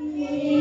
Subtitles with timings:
[0.00, 0.59] Yeah.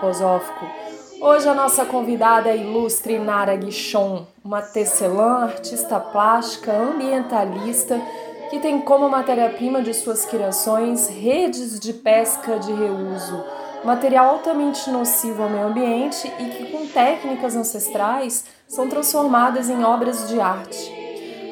[0.00, 0.66] Antroposófico.
[1.20, 8.00] Hoje a nossa convidada é a ilustre Nara Guichon, uma tecelã, artista plástica, ambientalista,
[8.48, 13.44] que tem como matéria-prima de suas criações redes de pesca de reuso,
[13.84, 20.28] material altamente nocivo ao meio ambiente e que, com técnicas ancestrais, são transformadas em obras
[20.28, 21.00] de arte.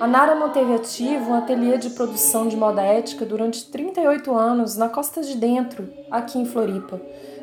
[0.00, 4.88] A Nara manteve ativo um ateliê de produção de moda ética durante 38 anos na
[4.88, 7.00] Costa de Dentro, aqui em Floripa,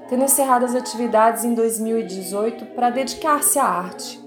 [0.08, 4.20] tendo encerrado as atividades em 2018 para dedicar-se à arte.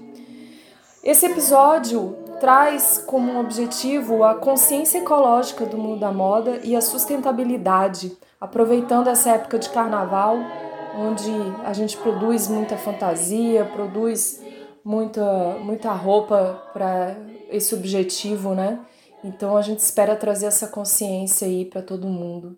[1.03, 8.17] Esse episódio traz como objetivo a consciência ecológica do mundo da moda e a sustentabilidade,
[8.39, 10.37] aproveitando essa época de carnaval,
[10.97, 11.31] onde
[11.63, 14.41] a gente produz muita fantasia, produz
[14.83, 17.15] muita, muita roupa para
[17.49, 18.79] esse objetivo, né?
[19.23, 22.57] Então a gente espera trazer essa consciência aí para todo mundo.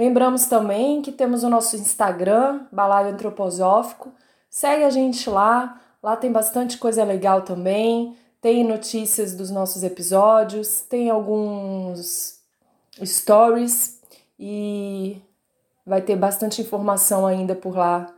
[0.00, 4.10] Lembramos também que temos o nosso Instagram, Balaio Antroposófico.
[4.48, 8.16] Segue a gente lá, lá tem bastante coisa legal também.
[8.40, 12.40] Tem notícias dos nossos episódios, tem alguns
[13.04, 14.00] stories
[14.38, 15.20] e
[15.84, 18.10] vai ter bastante informação ainda por lá,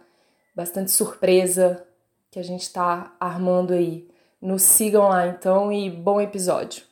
[0.54, 1.84] bastante surpresa
[2.30, 4.08] que a gente está armando aí.
[4.40, 6.91] Nos sigam lá então e bom episódio.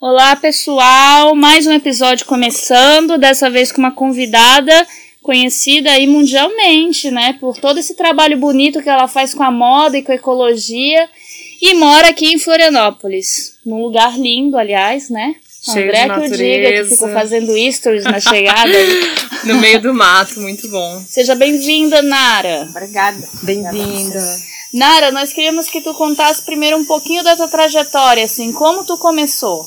[0.00, 4.72] Olá pessoal, mais um episódio começando, dessa vez com uma convidada
[5.20, 9.98] conhecida aí mundialmente, né, por todo esse trabalho bonito que ela faz com a moda
[9.98, 11.06] e com a ecologia
[11.60, 15.34] e mora aqui em Florianópolis, num lugar lindo, aliás, né?
[15.62, 18.72] Cheio André de que eu diga que ficou fazendo stories na chegada.
[19.44, 21.02] No meio do mato, muito bom.
[21.08, 22.66] Seja bem-vinda, Nara.
[22.68, 23.26] Obrigada.
[23.42, 24.20] Bem-vinda.
[24.74, 28.98] Nara, nós queríamos que tu contasse primeiro um pouquinho da tua trajetória, assim, como tu
[28.98, 29.66] começou.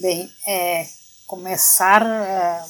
[0.00, 0.86] Bem, é,
[1.26, 2.64] começar, é,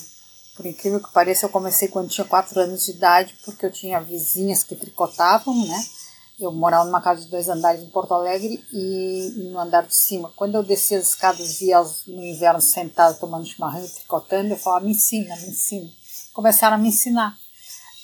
[0.56, 4.00] por incrível que pareça, eu comecei quando tinha 4 anos de idade, porque eu tinha
[4.00, 5.86] vizinhas que tricotavam, né?
[6.40, 10.32] Eu morava numa casa de dois andares em Porto Alegre e no andar de cima.
[10.34, 14.58] Quando eu descia as escadas e elas no inverno sentadas tomando chimarrão e tricotando, eu
[14.58, 15.88] falava, me ensina, me ensina.
[16.32, 17.38] Começaram a me ensinar.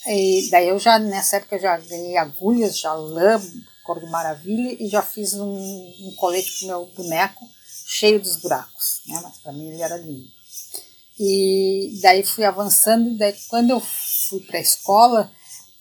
[0.07, 3.43] E daí eu já, nessa época, já ganhei agulhas, já lã,
[3.85, 7.49] cor de maravilha, e já fiz um, um colete pro meu boneco,
[7.89, 9.19] cheio dos buracos, né?
[9.23, 10.29] Mas para mim ele era lindo.
[11.19, 15.33] E daí fui avançando, e daí quando eu fui para a escola,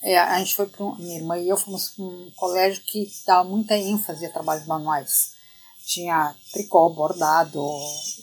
[0.01, 3.43] é, a gente foi para minha irmã e eu fomos para um colégio que dava
[3.43, 5.35] muita ênfase a trabalhos manuais.
[5.85, 7.61] Tinha tricô, bordado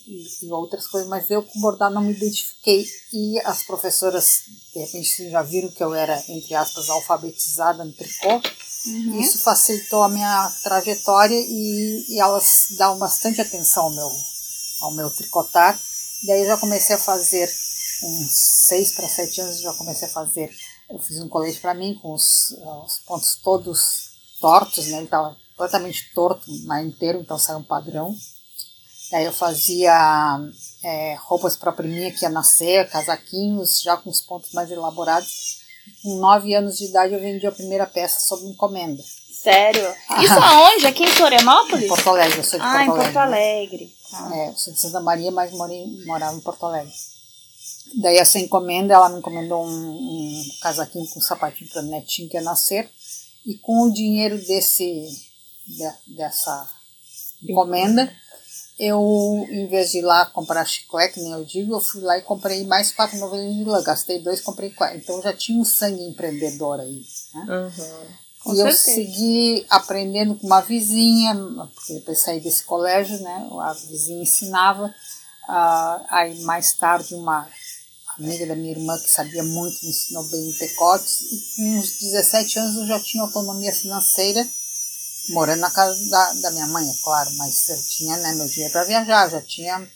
[0.06, 2.87] e, e outras coisas, mas eu com bordado não me identifiquei.
[3.12, 8.41] E as professoras, de repente, já viram que eu era, entre aspas, alfabetizada no tricô.
[8.87, 14.11] Isso facilitou a minha trajetória e, e elas davam bastante atenção ao meu,
[14.81, 15.78] ao meu tricotar.
[16.27, 17.50] Daí eu já comecei a fazer,
[18.03, 20.55] uns seis para sete anos, eu já comecei a fazer.
[20.91, 24.99] Eu fiz um colete para mim com os, os pontos todos tortos, né?
[24.99, 28.15] Ele estava completamente torto, mas inteiro, então saiu um padrão.
[29.11, 30.39] Daí eu fazia
[30.83, 35.64] é, roupas a priminha que ia nascer, casaquinhos, já com os pontos mais elaborados.
[36.03, 39.03] Com nove anos de idade eu vendi a primeira peça sob encomenda.
[39.42, 39.83] Sério?
[40.22, 40.86] Isso aonde?
[40.86, 41.84] Aqui em Florianópolis?
[41.84, 43.04] Em Porto Alegre, eu sou de ah, Porto em Alegre.
[43.04, 43.97] Porto Alegre.
[44.10, 44.31] Tá.
[44.36, 46.92] É, eu sou de Santa Maria, mas morei, morava em Porto Alegre.
[47.97, 52.36] Daí essa encomenda, ela me encomendou um, um casaquinho com um sapatinho para netinho que
[52.36, 52.91] ia nascer.
[53.47, 54.84] E com o dinheiro desse,
[55.66, 56.66] de- dessa
[57.42, 58.10] encomenda,
[58.78, 62.22] eu, em vez de ir lá comprar chiclete, nem eu digo, eu fui lá e
[62.22, 63.82] comprei mais quatro novelinhas de lã.
[63.82, 64.97] Gastei dois, comprei quatro.
[64.97, 67.04] Então já tinha um sangue empreendedor aí.
[67.34, 67.47] Né?
[67.48, 68.54] Uhum.
[68.54, 71.34] E eu segui aprendendo com uma vizinha,
[71.74, 73.48] porque depois saí desse colégio, né?
[73.60, 74.94] A vizinha ensinava.
[75.48, 77.48] ah, aí mais tarde uma
[78.18, 82.59] amiga da minha irmã que sabia muito, me ensinou bem decotes, e com uns 17
[82.59, 84.47] anos eu já tinha autonomia financeira,
[85.30, 88.72] morando na casa da, da minha mãe, é claro, mas eu tinha né, meu dinheiro
[88.72, 89.88] para viajar, já tinha.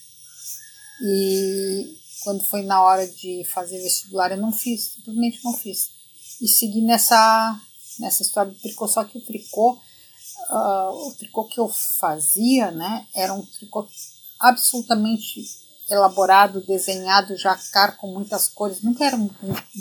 [1.03, 5.91] E quando foi na hora de fazer vestibular, eu não fiz, simplesmente não fiz.
[6.41, 7.61] E segui nessa,
[7.99, 9.79] nessa história do tricô, só que o tricô,
[10.51, 13.87] uh, o tricô que eu fazia, né, era um tricô
[14.39, 15.45] absolutamente
[15.91, 19.31] elaborado, desenhado, jacar com muitas cores, nunca eram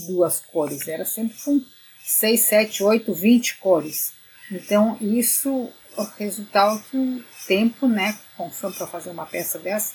[0.08, 1.62] duas cores, era sempre com
[2.06, 4.17] seis, sete, oito, vinte cores.
[4.52, 5.70] Então isso
[6.18, 9.94] resultava que o tempo, né, que para fazer uma peça dessa,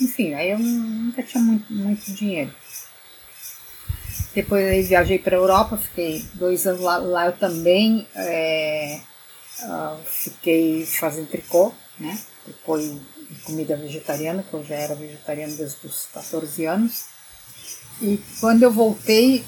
[0.00, 2.54] enfim, aí eu nunca tinha muito, muito dinheiro.
[4.34, 9.00] Depois aí viajei para a Europa, fiquei dois anos lá, lá eu também é,
[9.62, 13.00] uh, fiquei fazendo tricô, né, tricô e
[13.44, 17.04] comida vegetariana, que eu já era vegetariana desde os 14 anos.
[18.00, 19.44] E quando eu voltei,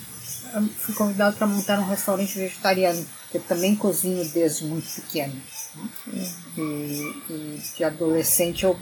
[0.79, 5.35] fui convidada para montar um restaurante vegetariano, que eu também cozinho desde muito pequeno.
[6.57, 6.61] E,
[7.31, 8.79] e, de adolescente eu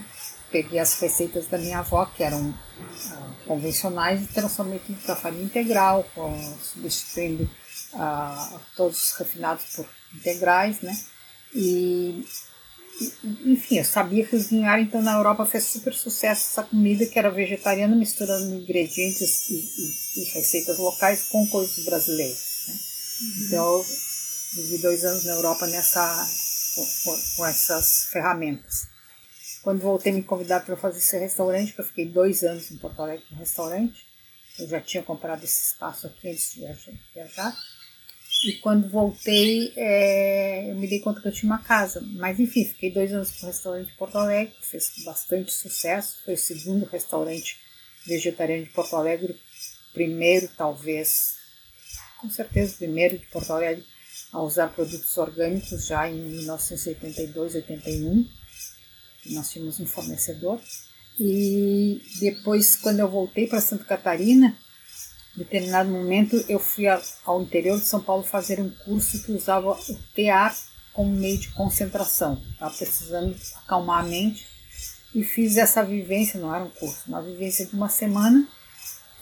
[0.50, 5.44] peguei as receitas da minha avó, que eram uh, convencionais, e transformei tudo para farinha
[5.44, 7.48] integral, com, substituindo
[7.94, 10.98] uh, todos os refinados por integrais, né?
[11.54, 12.24] E
[13.46, 17.96] enfim, eu sabia cozinhar, então na Europa fez super sucesso essa comida que era vegetariana,
[17.96, 22.64] misturando ingredientes e, e, e receitas locais com coisas brasileiras.
[22.68, 22.74] Né?
[23.20, 23.46] Uhum.
[23.46, 23.86] Então eu
[24.54, 26.28] vivi dois anos na Europa nessa,
[26.74, 28.88] com, com essas ferramentas.
[29.62, 33.02] Quando voltei me convidar para fazer esse restaurante, que eu fiquei dois anos em Porto
[33.02, 34.06] Alegre no restaurante,
[34.58, 36.60] eu já tinha comprado esse espaço aqui antes de
[37.14, 37.56] viajar.
[38.42, 42.00] E quando voltei, é, eu me dei conta que eu tinha uma casa.
[42.00, 46.18] Mas enfim, fiquei dois anos no restaurante de Porto Alegre, fez bastante sucesso.
[46.24, 47.58] Foi o segundo restaurante
[48.06, 49.38] vegetariano de Porto Alegre,
[49.92, 51.36] primeiro talvez,
[52.18, 53.84] com certeza o primeiro de Porto Alegre
[54.32, 58.26] a usar produtos orgânicos já em 1982, 81.
[59.26, 60.60] Nós tínhamos um fornecedor.
[61.18, 64.56] E depois, quando eu voltei para Santa Catarina,
[65.40, 66.84] determinado momento eu fui
[67.24, 70.54] ao interior de São Paulo fazer um curso que usava o tear
[70.92, 72.40] como meio de concentração.
[72.52, 73.34] Estava precisando
[73.64, 74.46] acalmar a mente
[75.14, 78.46] e fiz essa vivência, não era um curso, uma vivência de uma semana,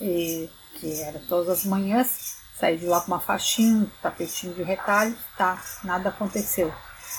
[0.01, 4.63] e, que era todas as manhãs, saí de lá com uma faixinha, um tapetinho de
[4.63, 6.73] retalho, tá, nada aconteceu.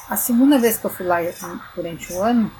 [0.09, 1.19] A segunda vez que eu fui lá
[1.75, 2.51] durante o ano,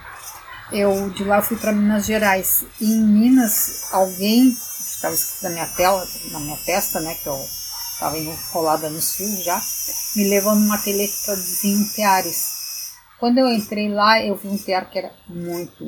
[0.71, 2.63] eu de lá fui para Minas Gerais.
[2.79, 4.55] E em Minas, alguém
[4.99, 7.39] estava escrito na minha tela, na minha testa, né, que eu
[7.93, 9.61] estava enrolada nos fios já,
[10.15, 12.59] me levou num ateliê que produzia teares.
[13.19, 15.85] Quando eu entrei lá, eu vi um tear que era muito,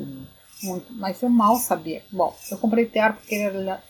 [0.62, 2.02] muito, mas eu mal sabia.
[2.10, 3.82] Bom, eu comprei tear porque ele era,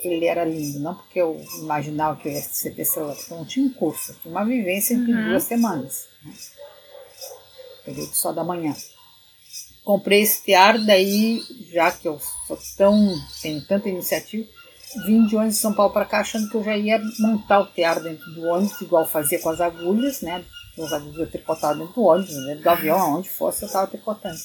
[0.00, 3.44] ele era lindo, não porque eu imaginava que eu ia ser tecelã, porque eu não
[3.44, 5.28] tinha um curso, tinha uma vivência de uhum.
[5.30, 6.06] duas semanas.
[6.24, 6.32] Né?
[7.84, 8.74] Período só da manhã
[9.84, 11.40] comprei esse tear, daí,
[11.72, 14.46] já que eu sou tão, tenho tanta iniciativa,
[14.98, 17.66] vim de ônibus de São Paulo para cá achando que eu já ia montar o
[17.66, 20.44] tear dentro do ônibus, igual fazia com as agulhas, né?
[20.78, 24.38] As agulhas eu tricotava dentro do ônibus, dentro do avião, aonde fosse eu estava tricotando.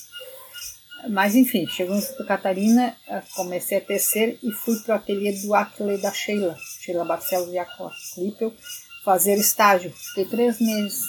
[1.10, 5.34] Mas enfim, chegou em Santa Catarina, eh, comecei a tecer e fui para o ateliê
[5.34, 8.54] do Ackley da Sheila, Sheila Barcelos e Aquila Klippel,
[9.04, 9.92] fazer estágio.
[9.92, 11.04] Fiquei três meses,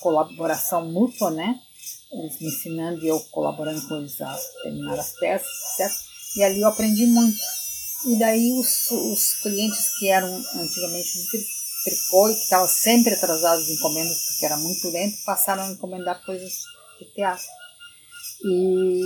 [0.00, 1.58] colaboração mútua, né?
[2.12, 5.96] Eles me ensinando e eu colaborando com eles a terminar as peças, certo?
[6.36, 7.36] E ali eu aprendi muito
[8.04, 11.46] e daí os, os clientes que eram antigamente de
[11.84, 16.24] tricô e que estavam sempre atrasados em encomendas porque era muito lento, passaram a encomendar
[16.24, 16.52] coisas
[16.98, 17.46] de teatro.
[18.44, 19.02] E,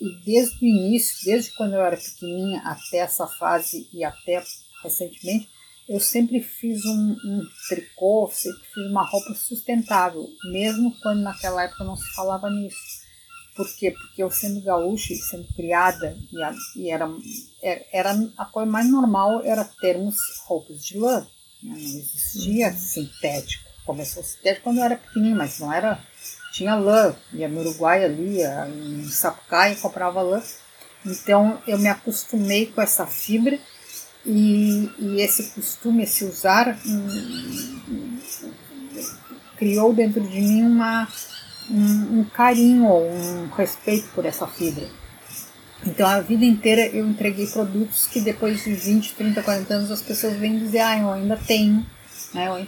[0.00, 4.42] e desde o início, desde quando eu era pequenininha até essa fase e até
[4.82, 5.48] recentemente,
[5.88, 11.84] eu sempre fiz um, um, tricô, sempre fiz uma roupa sustentável, mesmo quando naquela época
[11.84, 12.99] não se falava nisso.
[13.60, 13.90] Por quê?
[13.90, 17.10] Porque eu sendo gaúcha e sendo criada, e, a, e era,
[17.92, 21.20] era a coisa mais normal era termos roupas de lã.
[21.62, 21.74] Né?
[21.74, 22.74] Não existia uhum.
[22.78, 23.68] sintético.
[23.84, 26.02] Começou sintético quando eu era pequenininha, mas não era.
[26.54, 27.14] Tinha lã.
[27.34, 30.42] Ia no Uruguai ali, ia em Sapucaia, comprava lã.
[31.04, 33.58] Então eu me acostumei com essa fibra
[34.24, 38.18] e, e esse costume, esse usar, hum,
[39.58, 41.06] criou dentro de mim uma
[41.70, 44.88] um, um carinho ou um respeito por essa fibra.
[45.86, 50.02] Então a vida inteira eu entreguei produtos que depois de 20, 30, 40 anos as
[50.02, 51.86] pessoas vêm dizer, ah, eu ainda tenho,
[52.34, 52.66] né?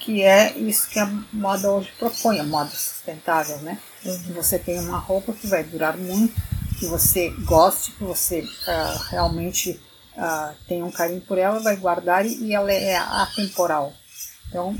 [0.00, 3.78] Que é isso que a moda hoje propõe, a moda sustentável, né?
[4.04, 4.34] Uhum.
[4.34, 6.34] Você tem uma roupa que vai durar muito,
[6.78, 9.80] que você goste, que você uh, realmente
[10.16, 13.94] uh, tem um carinho por ela, vai guardar e, ela é atemporal.
[14.48, 14.76] Então,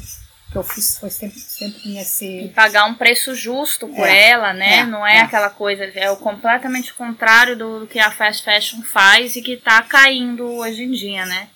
[0.58, 2.26] eu fiz foi sempre, sempre nesse.
[2.26, 4.78] E pagar um preço justo por é, ela, né?
[4.78, 8.44] É, Não é, é, aquela coisa, é o completamente contrário do, do, que a fast
[8.44, 11.48] fashion faz e que tá caindo hoje em dia, né?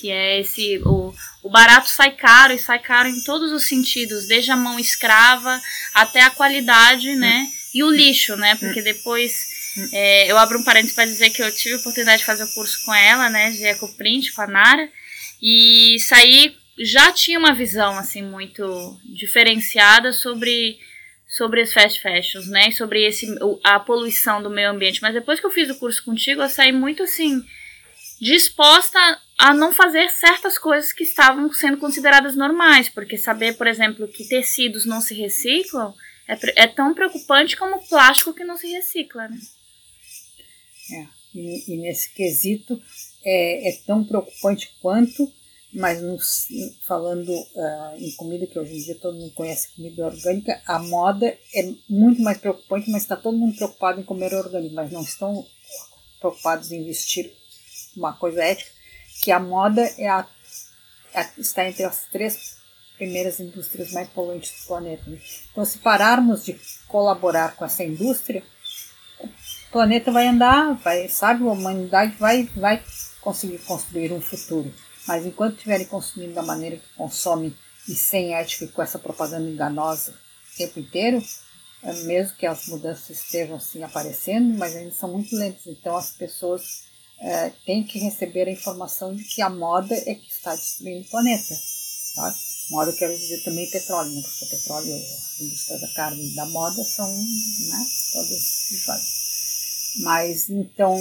[0.00, 0.80] Que é esse.
[0.84, 4.78] O, o barato sai caro e sai caro em todos os sentidos, desde a mão
[4.78, 5.60] escrava
[5.94, 7.46] até a qualidade, né?
[7.74, 8.56] E o lixo, né?
[8.56, 9.54] Porque depois.
[9.92, 12.54] É, eu abro um parênteses para dizer que eu tive a oportunidade de fazer o
[12.54, 14.88] curso com ela, né, de ecoprint, com a Nara,
[15.42, 20.78] e saí já tinha uma visão assim muito diferenciada sobre
[21.28, 22.70] sobre as fast fashions, né?
[22.70, 23.26] Sobre esse
[23.62, 25.02] a poluição do meio ambiente.
[25.02, 27.44] Mas depois que eu fiz o curso contigo, eu saí muito assim
[28.20, 28.98] disposta
[29.36, 34.28] a não fazer certas coisas que estavam sendo consideradas normais, porque saber, por exemplo, que
[34.28, 35.92] tecidos não se reciclam
[36.28, 39.38] é, é tão preocupante como plástico que não se recicla, né?
[40.92, 42.80] É, e, e nesse quesito
[43.24, 45.30] é, é tão preocupante quanto
[45.74, 46.46] mas nos,
[46.86, 51.26] falando uh, em comida, que hoje em dia todo mundo conhece comida orgânica, a moda
[51.52, 55.44] é muito mais preocupante, mas está todo mundo preocupado em comer orgânico, mas não estão
[56.20, 57.34] preocupados em vestir
[57.96, 58.70] uma coisa ética,
[59.20, 60.26] que a moda é a,
[61.12, 62.56] a, está entre as três
[62.96, 65.04] primeiras indústrias mais poluentes do planeta.
[65.50, 68.44] Então, se pararmos de colaborar com essa indústria,
[69.20, 69.28] o
[69.72, 72.82] planeta vai andar, vai, sabe, a humanidade vai, vai
[73.20, 74.72] conseguir construir um futuro.
[75.06, 77.54] Mas enquanto estiverem consumindo da maneira que consomem
[77.88, 81.22] e sem ética e com essa propaganda enganosa o tempo inteiro,
[81.82, 85.66] é mesmo que as mudanças estejam assim aparecendo, mas ainda são muito lentas.
[85.66, 86.84] Então as pessoas
[87.20, 91.10] é, têm que receber a informação de que a moda é que está destruindo o
[91.10, 91.54] planeta.
[92.14, 92.34] Tá?
[92.70, 94.22] Moda quero dizer também petróleo, né?
[94.22, 99.23] porque o petróleo, a indústria da carne e da moda são né, todas iguais.
[100.02, 100.96] Mas então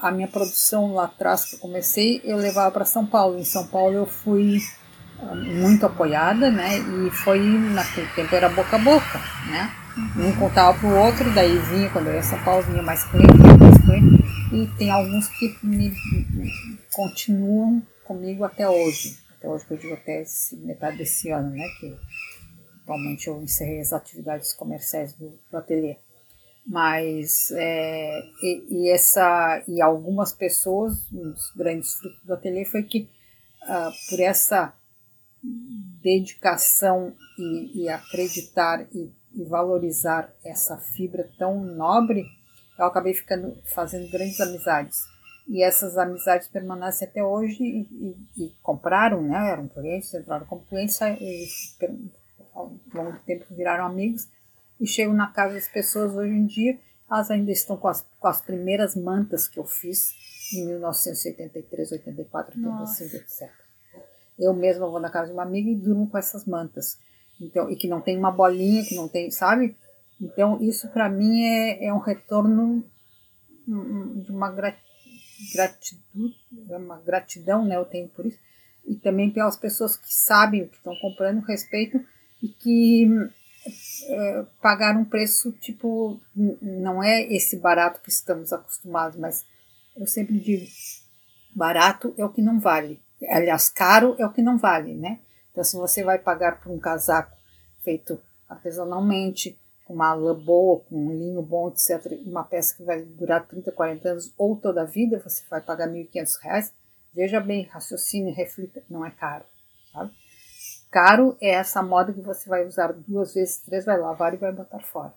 [0.00, 3.38] a minha produção lá atrás que eu comecei, eu levava para São Paulo.
[3.38, 4.60] Em São Paulo eu fui
[5.20, 6.78] ah, muito apoiada, né?
[6.78, 9.74] E foi naquele tempo era boca a boca, né?
[10.16, 13.02] Um contava para o outro, daí vinha, quando eu ia a São Paulo, vinha mais
[13.04, 14.24] cliente, mais cliente.
[14.52, 15.92] E tem alguns que me,
[16.92, 19.18] continuam comigo até hoje.
[19.38, 21.66] Até hoje que eu digo até esse, metade desse ano, né?
[21.80, 21.96] Que
[22.82, 25.96] atualmente eu encerrei as atividades comerciais do, do ateliê
[26.68, 32.82] mas é, e, e, essa e algumas pessoas um dos grandes frutos do ateliê foi
[32.82, 33.08] que
[33.62, 34.74] uh, por essa
[36.02, 42.26] dedicação e, e acreditar e, e, valorizar essa fibra tão nobre
[42.78, 44.98] eu acabei ficando fazendo grandes amizades.
[45.48, 51.48] E essas amizades permanecem até hoje e, compraram né eram clientes entraram como clientes e
[52.52, 54.28] ao longo do tempo viraram amigos
[54.80, 56.78] e chego na casa das pessoas hoje em dia,
[57.10, 60.14] elas ainda estão com as, com as primeiras mantas que eu fiz
[60.52, 63.04] em 1983, 84, 85, Nossa.
[63.04, 63.50] etc.
[64.38, 66.98] Eu mesma vou na casa de uma amiga e durmo com essas mantas.
[67.40, 69.76] Então, e que não tem uma bolinha, que não tem, sabe?
[70.20, 72.84] Então, isso para mim é, é um retorno
[73.66, 76.32] de uma gratidão,
[76.68, 77.76] uma gratidão, né?
[77.76, 78.38] Eu tenho por isso.
[78.86, 82.00] E também pelas pessoas que sabem o que estão comprando, respeito
[82.42, 83.06] e que
[84.06, 89.44] é, pagar um preço tipo não é esse barato que estamos acostumados, mas
[89.96, 90.66] eu sempre digo
[91.54, 93.00] barato é o que não vale.
[93.28, 95.20] Aliás, caro é o que não vale, né?
[95.50, 97.36] Então, se você vai pagar por um casaco
[97.82, 103.02] feito artesanalmente, com uma lã boa, com um linho bom, etc., uma peça que vai
[103.02, 106.72] durar 30, 40 anos ou toda a vida, você vai pagar R$ 1.500,
[107.12, 109.44] veja bem, raciocine, reflita, não é caro,
[109.92, 110.12] sabe?
[110.90, 114.52] Caro é essa moda que você vai usar duas vezes, três, vai lavar e vai
[114.52, 115.14] botar fora.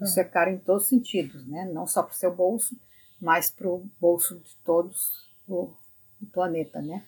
[0.00, 1.64] Isso é caro em todos os sentidos, né?
[1.72, 2.76] Não só para o seu bolso,
[3.20, 5.72] mas para o bolso de todos do,
[6.20, 7.04] do planeta, né?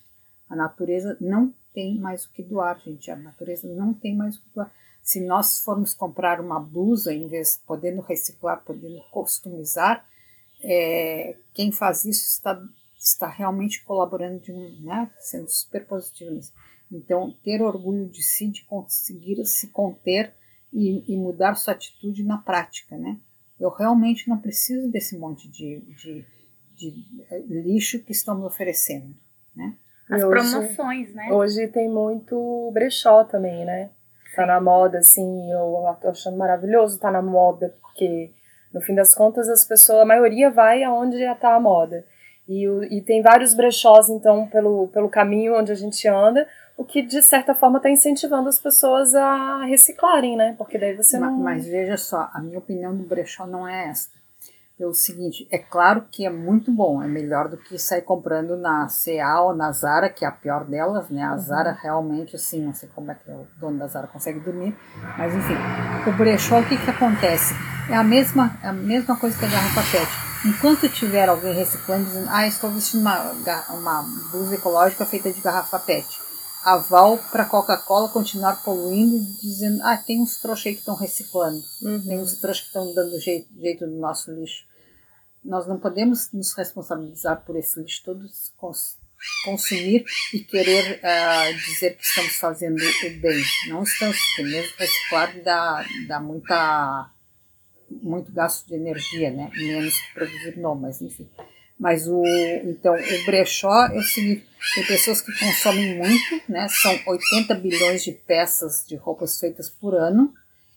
[0.48, 3.10] A natureza não tem mais o que doar, gente.
[3.10, 4.72] A natureza não tem mais o que doar.
[5.02, 10.06] Se nós formos comprar uma blusa, em vez de podendo reciclar, podendo customizar,
[10.62, 12.62] é, quem faz isso está,
[12.96, 16.52] está realmente colaborando, de um, né, sendo super positivo nisso.
[16.90, 20.32] Então, ter orgulho de si, de conseguir se conter
[20.72, 23.18] e, e mudar sua atitude na prática, né?
[23.58, 26.24] Eu realmente não preciso desse monte de, de,
[26.74, 26.94] de
[27.30, 29.14] eh, lixo que estão me oferecendo,
[29.54, 29.76] né?
[30.10, 31.32] As hoje, promoções, né?
[31.32, 33.90] Hoje tem muito brechó também, né?
[34.34, 38.32] Tá na moda, assim, eu tô achando maravilhoso tá na moda, porque
[38.72, 42.04] no fim das contas as pessoas, a maioria vai aonde já tá a moda.
[42.46, 47.02] E, e tem vários brechós, então, pelo, pelo caminho onde a gente anda, o que
[47.02, 50.54] de certa forma está incentivando as pessoas a reciclarem, né?
[50.58, 51.32] Porque daí você não.
[51.32, 54.12] Mas, mas, veja só, a minha opinião do brechó não é esta.
[54.76, 58.88] pelo seguinte, é claro que é muito bom, é melhor do que sair comprando na
[58.88, 61.22] CA ou na Zara, que é a pior delas, né?
[61.22, 64.76] A Zara realmente, assim, não sei como é que o dono da Zara consegue dormir,
[65.16, 65.54] mas enfim,
[66.08, 67.54] o brechó, o que que acontece?
[67.88, 70.08] É a mesma, a mesma coisa que a garrafa PET.
[70.44, 73.32] Enquanto tiver alguém reciclando, dizendo, ah, estou vestindo uma,
[73.70, 74.02] uma
[74.32, 76.23] blusa ecológica feita de garrafa PET
[76.64, 82.02] aval para Coca-Cola continuar poluindo, dizendo, ah, tem uns trouxas aí que estão reciclando, Uhum.
[82.02, 84.64] tem uns trouxas que estão dando jeito, jeito no nosso lixo.
[85.44, 88.96] Nós não podemos nos responsabilizar por esse lixo todo, cons
[89.44, 93.42] consumir e querer uh, dizer que estamos fazendo o bem.
[93.68, 97.10] Não estamos, porque mesmo reciclar dá, dá muita,
[97.90, 99.50] muito gasto de energia, né?
[99.54, 101.28] Menos que produzir não, mas enfim.
[101.78, 102.22] Mas o
[102.64, 106.66] então o brechó é o seguinte, tem pessoas que consomem muito, né?
[106.68, 110.32] São 80 bilhões de peças de roupas feitas por ano,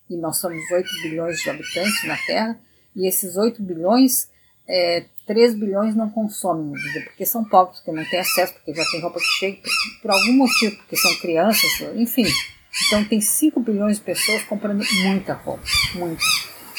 [0.09, 2.59] e nós somos 8 bilhões de habitantes na Terra,
[2.95, 4.29] e esses 8 bilhões,
[4.67, 6.73] é, 3 bilhões não consomem,
[7.05, 9.57] porque são pobres, porque não têm acesso, porque já tem roupa que chega,
[10.01, 12.25] por, algum motivo, porque são crianças, enfim.
[12.87, 15.63] Então tem 5 bilhões de pessoas comprando muita roupa,
[15.95, 16.23] muita.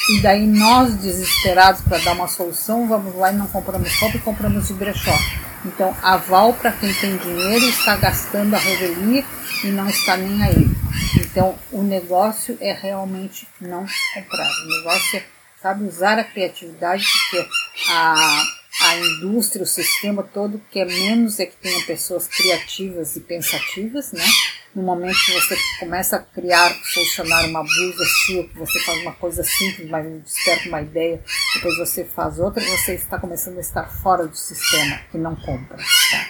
[0.09, 4.19] E daí nós, desesperados para dar uma solução, vamos lá e não compramos roupa e
[4.19, 5.15] compramos de brechó.
[5.63, 9.23] Então, aval para quem tem dinheiro está gastando a revelia
[9.63, 10.67] e não está nem aí.
[11.15, 13.85] Então, o negócio é realmente não
[14.15, 14.49] comprar.
[14.49, 15.23] O negócio é,
[15.61, 17.47] sabe, usar a criatividade, porque
[17.91, 18.43] a,
[18.81, 24.25] a indústria, o sistema todo quer menos é que tenham pessoas criativas e pensativas, né?
[24.73, 29.11] No momento que você começa a criar, solucionar uma blusa sua, que você faz uma
[29.13, 31.19] coisa simples, mas desperta uma ideia,
[31.55, 35.75] depois você faz outra, você está começando a estar fora do sistema e não compra.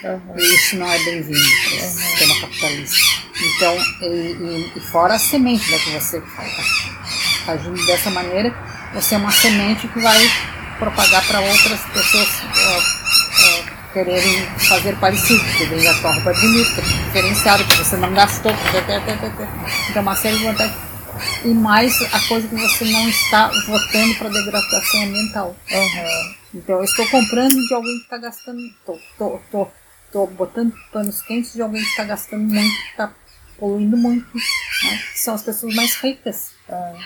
[0.02, 0.10] Tá?
[0.14, 0.38] Uhum.
[0.38, 1.90] E isso não é bem-vindo para o Uhum.
[1.90, 2.96] sistema capitalista.
[3.56, 8.54] Então, e, e, e fora a semente, né, que você está agindo dessa maneira,
[8.94, 10.18] você é uma semente que vai
[10.80, 16.82] propagar para outras pessoas é, é, quererem fazer parecido, porque a tua roupa é bonita,
[16.82, 18.52] diferenciada, que você não gastou,
[19.90, 20.90] então uma série de vantagens.
[21.44, 25.56] E mais a coisa que você não está votando para degradação ambiental.
[25.70, 26.34] Uhum.
[26.54, 29.68] Então eu estou comprando de alguém que está gastando, tô, tô, tô,
[30.10, 33.12] tô botando panos quentes de alguém que está gastando muito, está
[33.60, 34.26] poluindo muito.
[34.34, 35.02] Né?
[35.14, 36.52] São as pessoas mais ricas.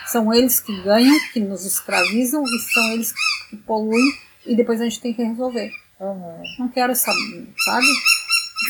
[0.06, 3.12] São eles que ganham, que nos escravizam e são eles
[3.50, 4.12] que poluem
[4.46, 5.70] e depois a gente tem que resolver.
[6.00, 6.42] Uhum.
[6.58, 7.86] Não quero saber, sabe?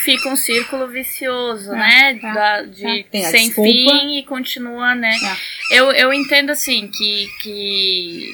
[0.04, 2.10] Fica um círculo vicioso, É, né?
[2.22, 3.02] é, Da- de é.
[3.04, 3.70] Tem a sem desculpa.
[3.70, 5.14] fim e continua, né?
[5.70, 8.28] Eu, eu entendo assim que, que,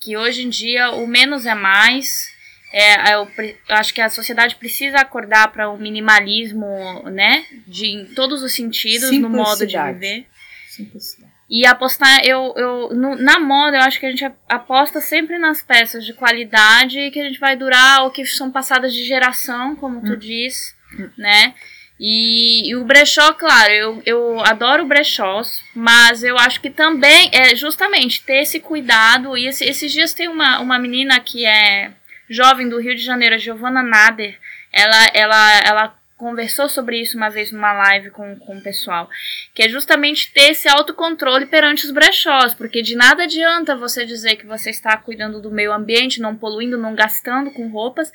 [0.00, 2.28] que hoje em dia o menos é mais.
[2.72, 6.66] É, eu, pre- eu acho que a sociedade precisa acordar para o minimalismo,
[7.10, 7.44] né?
[7.66, 10.26] De, em todos os sentidos, no modo de viver.
[10.68, 11.32] Simplicidade.
[11.50, 15.62] E apostar, eu, eu no- na moda, eu acho que a gente aposta sempre nas
[15.62, 20.02] peças de qualidade que a gente vai durar ou que são passadas de geração, como
[20.04, 20.74] tu diz,
[21.16, 21.54] né?
[22.00, 27.56] E, e o brechó, claro, eu, eu adoro brechós, mas eu acho que também é
[27.56, 29.36] justamente ter esse cuidado.
[29.36, 31.90] E esse- esses dias tem uma, uma menina que é
[32.28, 34.38] jovem do Rio de Janeiro, a Giovanna Nader,
[34.72, 39.08] ela, ela, ela conversou sobre isso uma vez numa live com, com o pessoal,
[39.54, 44.34] que é justamente ter esse autocontrole perante os brechós, porque de nada adianta você dizer
[44.34, 48.12] que você está cuidando do meio ambiente, não poluindo, não gastando com roupas,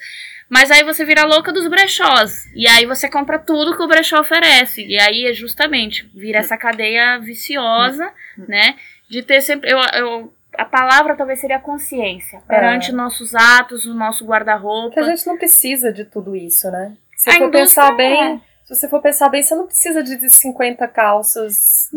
[0.50, 4.20] mas aí você vira louca dos brechós, e aí você compra tudo que o brechó
[4.20, 8.76] oferece, e aí é justamente, vira essa cadeia viciosa, né,
[9.10, 14.26] de ter sempre, eu, eu a palavra talvez seria consciência, perante nossos atos, o nosso
[14.26, 14.94] guarda-roupa.
[14.96, 16.94] Que a gente não precisa de tudo isso, né?
[17.16, 17.96] Se A for pensar é.
[17.96, 21.90] bem, se você for pensar bem, você não precisa de 50 calças,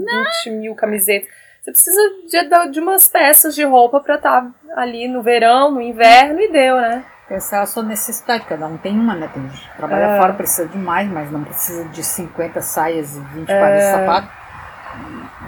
[0.44, 1.28] 20 mil camisetas.
[1.62, 6.40] Você precisa de, de umas peças de roupa pra estar ali no verão, no inverno
[6.40, 7.04] e deu, né?
[7.28, 9.28] Essa é a sua necessidade, cada um tem uma, né?
[9.34, 10.16] Tem gente que trabalha É.
[10.20, 13.60] fora, precisa de mais, mas não precisa de 50 saias e 20 É.
[13.60, 14.28] pares de sapato.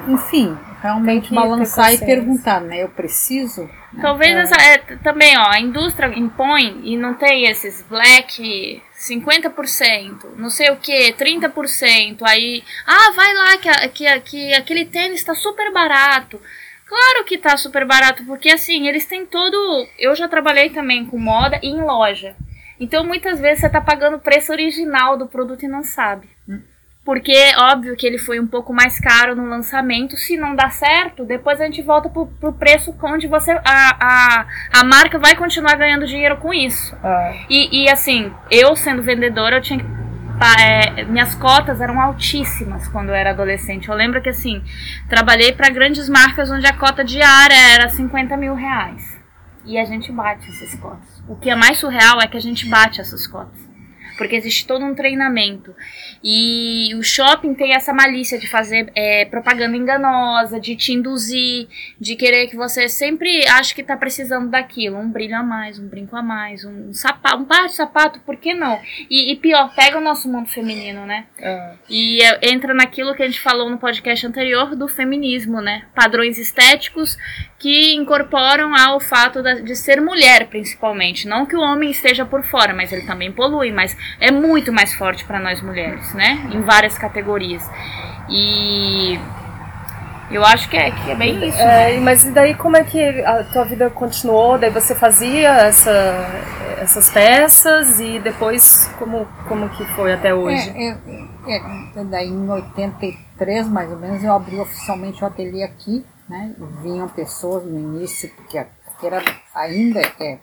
[0.09, 2.83] Enfim, realmente balançar e perguntar, né?
[2.83, 3.63] Eu preciso?
[3.93, 4.01] né?
[4.01, 10.51] Talvez essa é, também, ó, a indústria impõe e não tem esses black 50%, não
[10.51, 15.73] sei o que, 30%, aí, ah, vai lá que, que, que aquele tênis tá super
[15.73, 16.41] barato.
[16.87, 19.87] Claro que tá super barato, porque assim, eles têm todo.
[19.99, 22.35] Eu já trabalhei também com moda em loja.
[22.81, 26.29] Então muitas vezes você tá pagando o preço original do produto e não sabe.
[27.09, 30.15] Porque, óbvio, que ele foi um pouco mais caro no lançamento.
[30.15, 33.53] Se não dá certo, depois a gente volta pro, pro preço onde você.
[33.65, 36.95] A, a, a marca vai continuar ganhando dinheiro com isso.
[37.03, 39.87] Ah, E, e assim, eu sendo vendedora, eu tinha que.
[40.61, 43.89] é, minhas cotas eram altíssimas quando eu era adolescente.
[43.89, 44.63] Eu lembro que assim,
[45.09, 49.19] trabalhei para grandes marcas onde a cota diária era 50 mil reais.
[49.65, 51.23] e a gente bate essas cotas.
[51.27, 53.68] O que é mais surreal é que a gente bate essas cotas
[54.19, 55.75] porque existe todo um treinamento.
[56.23, 62.17] E o shopping tem essa malícia de fazer é, propaganda enganosa, de te induzir, de
[62.17, 64.99] querer que você sempre ache que está precisando daquilo.
[64.99, 68.37] Um brilho a mais, um brinco a mais, um sapato, um par de sapato, por
[68.37, 68.81] que não?
[69.09, 71.27] E, e pior, pega o nosso mundo feminino, né?
[71.41, 71.75] Ah.
[71.89, 75.85] E é, entra naquilo que a gente falou no podcast anterior do feminismo, né?
[75.95, 77.17] Padrões estéticos
[77.59, 81.27] que incorporam ao fato de ser mulher, principalmente.
[81.27, 84.95] Não que o homem esteja por fora, mas ele também polui, mas é muito mais
[84.95, 86.49] forte para nós mulheres, né?
[86.53, 87.69] Em várias categorias.
[88.31, 89.19] E
[90.31, 91.59] eu acho que é, que é bem isso.
[91.59, 92.01] É, né?
[92.01, 94.59] mas e daí como é que a tua vida continuou?
[94.59, 95.91] Daí você fazia essa,
[96.81, 100.71] essas peças e depois como, como que foi até hoje?
[100.77, 100.97] É,
[101.47, 101.63] é,
[101.97, 106.55] é, daí em 83, mais ou menos, eu abri oficialmente o ateliê aqui, né?
[106.83, 109.23] Vinham pessoas no início, porque aqui era,
[109.55, 110.41] ainda é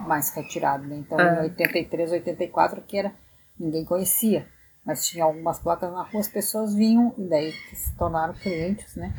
[0.00, 0.96] mais retirado, né?
[0.96, 1.40] Então Ah.
[1.40, 3.12] em 83, 84, que era,
[3.58, 4.46] ninguém conhecia.
[4.84, 9.14] Mas tinha algumas placas na rua, as pessoas vinham e daí se tornaram clientes, né?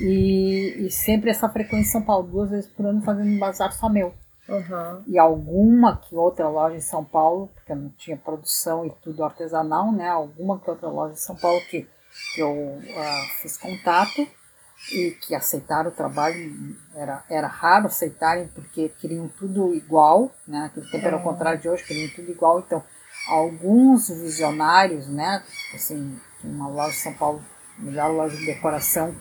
[0.00, 3.72] E, e sempre essa frequência em São Paulo, duas vezes por ano, fazendo um bazar
[3.72, 4.12] só meu
[4.48, 5.04] Aham.
[5.06, 9.22] e alguma que outra loja em São Paulo, porque eu não tinha produção e tudo
[9.24, 10.08] artesanal, né?
[10.08, 11.86] Alguma que outra loja em São Paulo que,
[12.34, 14.26] que eu ah, fiz contato
[14.92, 16.76] e que aceitaram o trabalho.
[16.94, 20.62] Era, era raro aceitarem porque queriam tudo igual, né?
[20.62, 22.60] Naquele tempo era o contrário de hoje, queriam tudo igual.
[22.60, 22.82] Então,
[23.28, 25.42] alguns visionários, né?
[25.74, 27.42] Assim, uma loja em São Paulo,
[27.78, 29.14] melhor loja de decoração,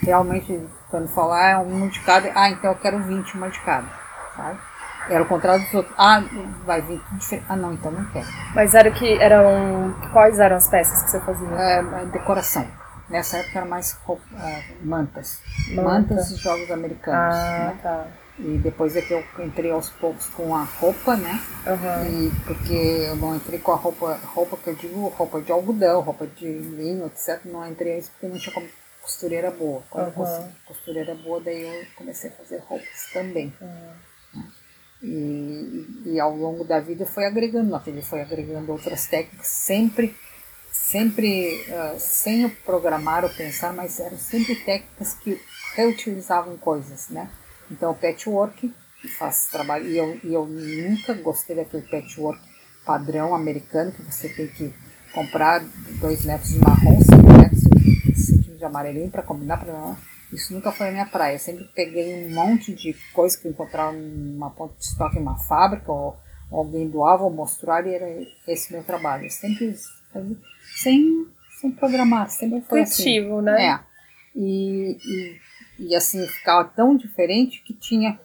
[0.00, 3.88] realmente, quando falar é um de cada, ah, então eu quero 20, uma de cada,
[4.36, 4.60] sabe?
[5.08, 5.94] Era o contrário dos outros.
[5.96, 6.22] Ah,
[6.64, 7.46] vai vir tudo diferente.
[7.48, 8.26] Ah, não, então não quero.
[8.54, 9.94] Mas era que eram.
[10.12, 11.48] Quais eram as peças que você fazia?
[11.48, 12.66] É, é decoração.
[13.08, 13.96] Nessa época era mais
[14.34, 15.40] ah, mantas.
[15.68, 15.82] Manta.
[16.14, 17.34] Mantas e jogos americanos.
[17.34, 17.80] Ah, né?
[17.82, 18.06] tá.
[18.38, 21.40] E depois é que eu entrei aos poucos com a roupa, né?
[21.66, 22.04] Aham.
[22.06, 26.00] E porque eu não entrei com a roupa, roupa que eu digo, roupa de algodão,
[26.02, 27.40] roupa de linho, etc.
[27.46, 28.68] Não entrei isso porque não tinha como
[29.00, 29.82] costureira boa.
[29.88, 30.16] Quando eu Aham.
[30.16, 33.54] consegui costureira boa, daí eu comecei a fazer roupas também.
[33.60, 33.96] né?
[35.02, 40.16] E, e ao longo da vida foi agregando, no ateliê foi agregando outras técnicas, sempre,
[40.90, 45.40] sempre ah, sem eu programar ou pensar, mas eram sempre técnicas que
[45.74, 47.28] reutilizavam coisas, né?
[47.70, 48.72] Então o patchwork,
[49.18, 52.40] faz trabalho, e eu, e eu nunca gostei daquele patchwork
[52.84, 54.72] padrão americano, que você tem que
[55.12, 55.60] comprar
[56.00, 59.96] dois metros de marrom, cinco metros de, de amarelinho para combinar, pra,
[60.32, 61.34] isso nunca foi a minha praia.
[61.34, 65.36] Eu sempre peguei um monte de coisa que encontrava numa ponta de estoque em uma
[65.36, 66.16] fábrica, ou,
[66.48, 68.06] ou alguém doava ou mostrar, e era
[68.46, 69.24] esse meu trabalho.
[69.24, 69.74] Eu sempre
[70.76, 71.26] sem,
[71.60, 73.02] sem programar, sempre foi assim.
[73.02, 73.66] Intuitivo, né?
[73.66, 73.80] É.
[74.34, 74.98] E,
[75.78, 78.18] e, e assim, ficava tão diferente que tinha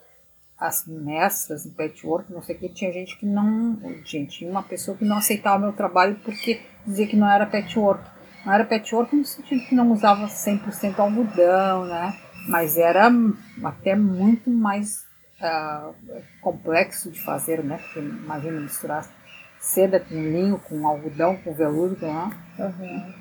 [0.62, 3.80] as mestras em patchwork, não sei o que, tinha gente que não.
[4.06, 8.04] Gente, tinha uma pessoa que não aceitava meu trabalho porque dizia que não era patchwork.
[8.46, 12.16] Não era patchwork no sentido que não usava 100% algodão, né?
[12.48, 13.12] Mas era
[13.64, 15.04] até muito mais
[15.42, 15.92] ah,
[16.42, 17.78] complexo de fazer, né?
[17.78, 19.08] Porque imagina misturar
[19.62, 22.30] seda com linho, com algodão, com veludo, né?
[22.60, 23.14] Aham.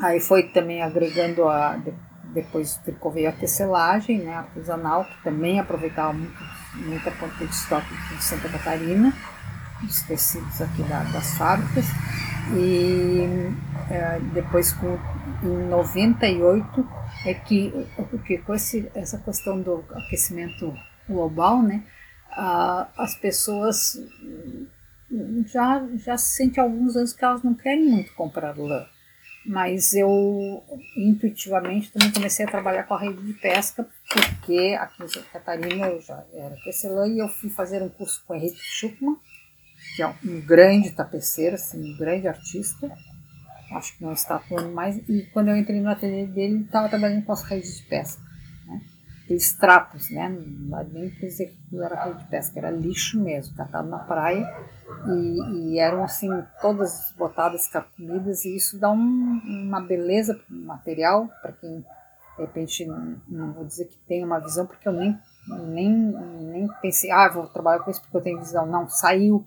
[0.00, 1.94] Aí foi também agregando a de-
[2.32, 6.36] depois tricô veio a tecelagem, né, artesanal, que também aproveitava muito,
[6.74, 9.12] muita ponta de estoque de Santa Catarina,
[9.82, 11.86] dos tecidos aqui da- das fábricas.
[12.54, 13.22] E
[13.90, 14.98] eh, depois com,
[15.42, 16.86] em 98
[17.24, 17.72] é que,
[18.10, 20.72] porque com esse, essa questão do aquecimento
[21.08, 21.82] global, né,
[22.32, 23.98] ah, as pessoas
[25.46, 28.86] já, já se sentem há alguns anos que elas não querem muito comprar lã.
[29.46, 30.62] Mas eu
[30.96, 35.86] intuitivamente também comecei a trabalhar com a rede de pesca, porque aqui em Santa Catarina
[35.86, 39.16] eu já era tecelã e eu fui fazer um curso com o Henrique Schuckmann,
[39.96, 42.92] que é um grande tapeceiro, assim, um grande artista,
[43.72, 46.88] acho que não está atuando mais, e quando eu entrei no ateliê dele, ele estava
[46.88, 48.27] trabalhando com as redes de pesca?
[49.28, 50.30] Aqueles trapos, né?
[50.30, 54.48] não nem dizer que era rede de pesca, era lixo mesmo, catado na praia,
[55.06, 56.30] e, e eram assim
[56.62, 62.42] todas botadas carcomidas e isso dá um- uma beleza para o material para quem de
[62.44, 65.18] repente não, não vou dizer que tem uma visão porque eu nem
[65.66, 68.64] nem nem pensei ah vou trabalhar com isso porque eu tenho visão.
[68.66, 69.44] Não saiu.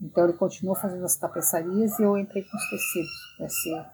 [0.00, 3.10] Então ele continuou fazendo as tapeçarias e eu entrei com os tecidos.
[3.40, 3.84] Esse,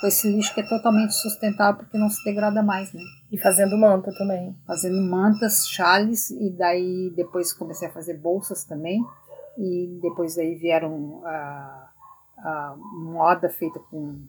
[0.00, 3.76] com esse lixo que é totalmente sustentável porque não se degrada mais né E fazendo
[3.78, 4.56] manta também.
[4.66, 9.04] fazendo mantas, chales e daí depois comecei a fazer bolsas também
[9.56, 11.90] e depois daí vieram a,
[12.38, 14.20] a moda feita com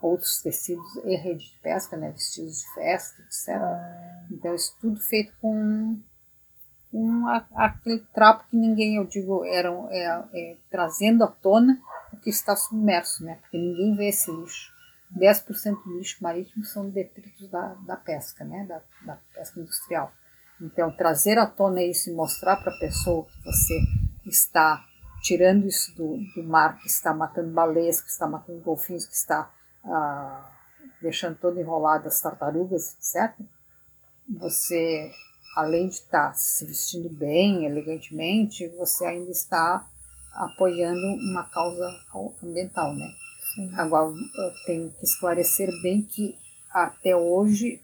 [0.00, 3.62] outros tecidos e rede de pesca, né, vestidos de festa, etc.
[4.30, 5.96] Então isso tudo feito com
[6.92, 11.78] um, aquele trapo que ninguém, eu digo, era, é, é, trazendo à tona
[12.12, 13.38] o que está submerso, né?
[13.40, 14.71] Porque ninguém vê esse lixo.
[15.18, 18.64] 10% do lixo marítimo são detritos da, da pesca, né?
[18.66, 20.12] Da, da pesca industrial.
[20.60, 23.80] Então, trazer à tona isso e mostrar para a pessoa que você
[24.24, 24.84] está
[25.22, 29.50] tirando isso do, do, mar, que está matando baleias, que está matando golfinhos, que está
[29.84, 30.50] ah,
[31.00, 33.34] deixando todo enrolado as tartarugas, etc.,
[34.38, 35.12] você
[35.56, 39.86] além de estar tá se vestindo bem, elegantemente, você ainda está
[40.32, 41.86] apoiando uma causa
[42.42, 43.06] ambiental, né?
[43.54, 43.72] Sim.
[43.76, 46.36] Agora, eu tenho que esclarecer bem que
[46.70, 47.80] até hoje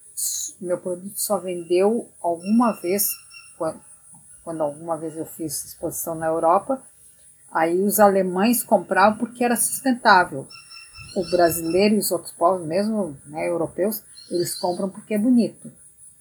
[0.60, 3.10] meu produto só vendeu alguma vez,
[3.56, 3.80] quando,
[4.42, 6.82] quando alguma vez eu fiz exposição na Europa,
[7.52, 10.46] aí os alemães compravam porque era sustentável.
[11.14, 15.70] O brasileiro e os outros povos, mesmo né, europeus, eles compram porque é bonito.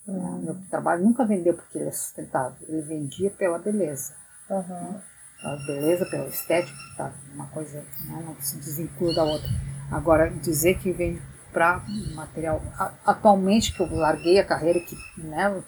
[0.08, 0.40] Uhum.
[0.40, 4.14] Meu trabalho nunca vendeu porque ele é sustentável, ele vendia pela beleza.
[4.50, 5.02] Uhum.
[5.42, 7.14] Pela beleza, pela estética, tá?
[7.34, 8.24] uma coisa né?
[8.26, 9.50] não se desvincula da outra.
[9.92, 11.22] Agora, dizer que vende
[11.54, 12.62] para material.
[13.06, 15.64] Atualmente, que eu larguei a carreira, que né,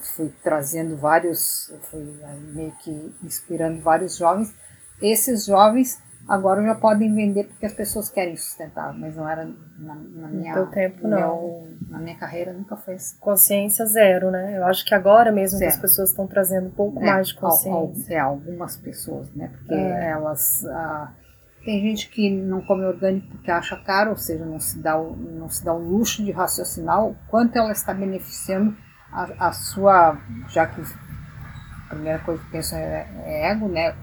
[0.00, 2.18] fui trazendo vários, fui
[2.52, 4.54] meio que inspirando vários jovens,
[5.00, 9.44] esses jovens Agora já podem vender porque as pessoas querem sustentar, mas não era
[9.78, 11.18] na, na minha no tempo não.
[11.18, 13.16] Meu, na minha carreira nunca foi assim.
[13.20, 14.58] Consciência zero, né?
[14.58, 17.36] Eu acho que agora mesmo que as pessoas estão trazendo um pouco é, mais de
[17.36, 18.14] consciência.
[18.14, 19.50] é, algumas pessoas, né?
[19.56, 20.10] Porque é.
[20.10, 21.12] elas ah,
[21.64, 25.16] tem gente que não come orgânico porque acha caro, ou seja, não se dá o,
[25.16, 28.76] não se dá o luxo de raciocinar o quanto ela está beneficiando
[29.12, 30.80] a, a sua, já que
[31.88, 33.94] a primeira coisa que penso é, é ego, né?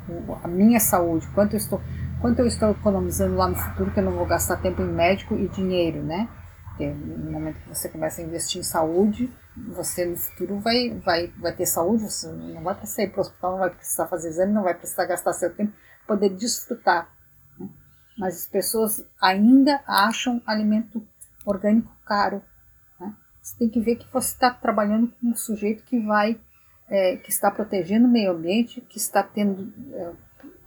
[0.41, 1.81] A minha saúde, quanto eu estou
[2.23, 5.35] quanto eu estou economizando lá no futuro que eu não vou gastar tempo em médico
[5.35, 6.29] e dinheiro, né?
[6.69, 11.27] Porque no momento que você começa a investir em saúde, você no futuro vai, vai,
[11.37, 14.29] vai ter saúde, você não vai precisar ir para o hospital, não vai precisar fazer
[14.29, 15.73] exame, não vai precisar gastar seu tempo,
[16.07, 17.13] poder desfrutar.
[17.59, 17.67] Né?
[18.17, 21.05] Mas as pessoas ainda acham alimento
[21.45, 22.41] orgânico caro.
[23.01, 23.13] Né?
[23.41, 26.39] Você tem que ver que você está trabalhando com um sujeito que vai,
[26.87, 30.13] é, que está protegendo o meio ambiente, que está tendo é,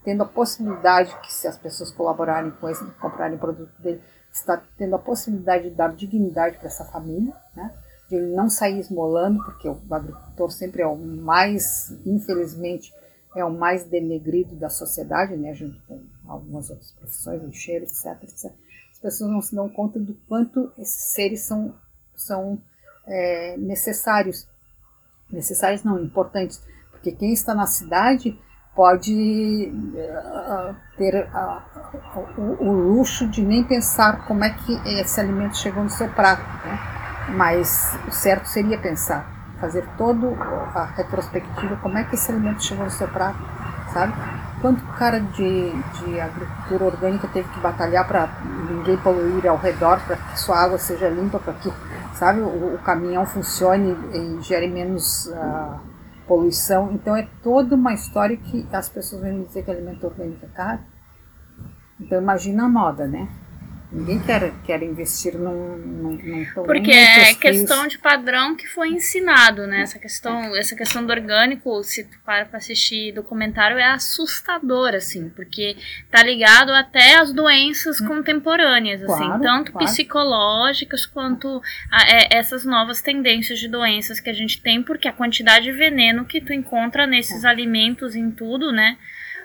[0.06, 4.00] tendo a possibilidade que se as pessoas colaborarem com ele, comprarem produto dele,
[4.32, 7.74] está tendo a possibilidade de dar dignidade para essa família, né?
[8.08, 12.94] de ele não sair esmolando, porque o agricultor sempre é o mais, infelizmente,
[13.34, 15.52] é o mais denegrido da sociedade, né?
[15.52, 18.52] junto com algumas outras profissões, lixeiro, etc, etc.
[18.92, 21.74] As pessoas não se dão conta do quanto esses seres são,
[22.14, 22.62] são
[23.04, 24.46] é, necessários.
[25.28, 26.62] Necessários não, importantes.
[26.92, 28.40] Porque quem está na cidade
[28.76, 31.62] pode uh, ter uh,
[32.36, 36.42] o, o, luxo de nem pensar como é que esse alimento chegou no seu prato,
[36.64, 36.78] né?
[37.30, 39.26] mas o certo seria pensar,
[39.58, 40.28] fazer toda
[40.74, 43.38] a retrospectiva, como é que esse alimento chegou no seu prato,
[43.92, 44.12] sabe?
[44.60, 48.28] Quanto cara de, de agricultura orgânica teve que batalhar para
[48.70, 51.72] ninguém poluir ao redor, para que sua água seja limpa, para que,
[52.14, 55.26] sabe, o, o, caminhão funcione e gere menos...
[55.26, 55.95] Uh,
[56.26, 56.92] poluição.
[56.92, 60.80] Então é toda uma história que as pessoas vêm dizer que alimento orgânico é caro.
[62.00, 63.28] Então imagina a moda, né?
[63.90, 69.64] Ninguém quer, quer investir num, num, num Porque é questão de padrão que foi ensinado,
[69.66, 69.82] né?
[69.82, 75.28] Essa questão, essa questão do orgânico, se tu para pra assistir documentário, é assustador, assim,
[75.28, 75.76] porque
[76.10, 78.08] tá ligado até às doenças hum.
[78.08, 79.86] contemporâneas, assim, claro, tanto claro.
[79.86, 85.12] psicológicas quanto a, é, essas novas tendências de doenças que a gente tem, porque a
[85.12, 87.48] quantidade de veneno que tu encontra nesses é.
[87.48, 88.98] alimentos, em tudo, né?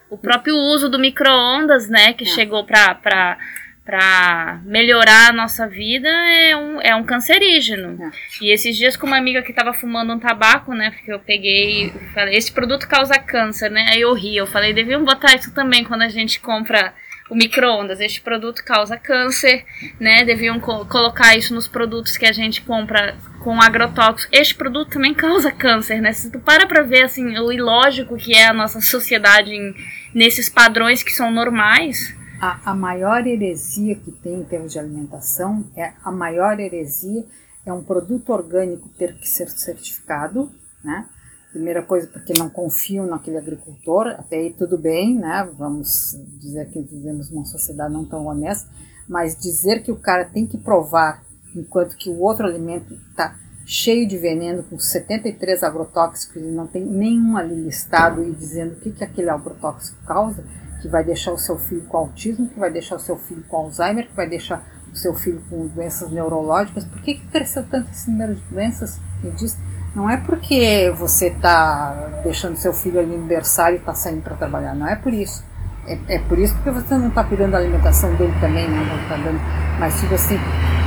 [0.10, 2.28] O próprio uso do micro-ondas, né, que é.
[2.28, 3.38] chegou pra, pra
[3.84, 7.98] para melhorar a nossa vida é um, é um cancerígeno.
[8.04, 8.12] É.
[8.42, 10.92] E esses dias com uma amiga que tava fumando um tabaco, né?
[10.92, 13.90] Porque eu peguei falei, esse produto causa câncer, né?
[13.92, 16.94] Aí eu ri, eu falei, deviam botar isso também quando a gente compra
[17.30, 18.00] o micro-ondas.
[18.00, 19.66] Este produto causa câncer,
[20.00, 20.24] né?
[20.24, 24.30] Deviam co colocar isso nos produtos que a gente compra com agrotóxicos.
[24.32, 26.14] Este produto também causa câncer, né?
[26.14, 29.74] Se tu para pra ver, assim, o ilógico que é a nossa sociedade em,
[30.14, 35.64] nesses padrões que são normais a, a maior heresia que tem em termos de alimentação
[35.76, 37.24] é a maior heresia
[37.64, 40.52] é um produto orgânico ter que ser certificado,
[40.84, 41.08] né?
[41.52, 45.48] Primeira coisa, porque não confiam naquele agricultor, até aí tudo bem, né?
[45.56, 48.68] Vamos dizer que vivemos numa sociedade não tão honesta,
[49.08, 51.24] mas dizer que o cara tem que provar,
[51.56, 56.84] enquanto que o outro alimento está cheio de veneno, com 73 agrotóxicos, e não tem
[56.84, 60.44] nenhum ali listado e dizendo o que, que aquele agrotóxico causa,
[60.82, 63.58] que vai deixar o seu filho com autismo, que vai deixar o seu filho com
[63.58, 66.84] Alzheimer, que vai deixar o seu filho com doenças neurológicas.
[66.84, 69.00] Por que, que cresceu tanto esse número de doenças?
[69.24, 69.58] Me diz,
[69.96, 74.36] Não é porque você está deixando seu filho ali no berçário e está saindo para
[74.36, 75.44] trabalhar, não é por isso.
[75.86, 78.86] É, é, por isso porque você não está cuidando da alimentação dele também, né?
[78.88, 79.40] não está dando.
[79.80, 80.38] Mas tipo assim,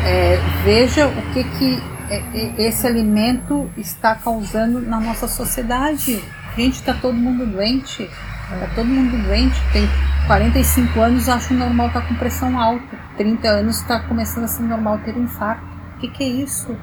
[0.06, 6.22] é, veja o que que é, é, esse alimento está causando na nossa sociedade.
[6.56, 8.08] Gente, está todo mundo doente.
[8.52, 9.56] Está todo mundo doente.
[9.72, 9.88] Tem
[10.26, 12.98] 45 anos, acho normal estar tá com pressão alta.
[13.16, 15.64] 30 anos está começando a ser normal ter um infarto.
[15.96, 16.76] O que, que é isso?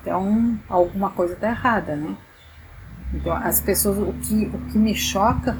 [0.00, 2.16] Então, alguma coisa está errada, né?
[3.14, 5.56] Então, as pessoas, o que, o que me choca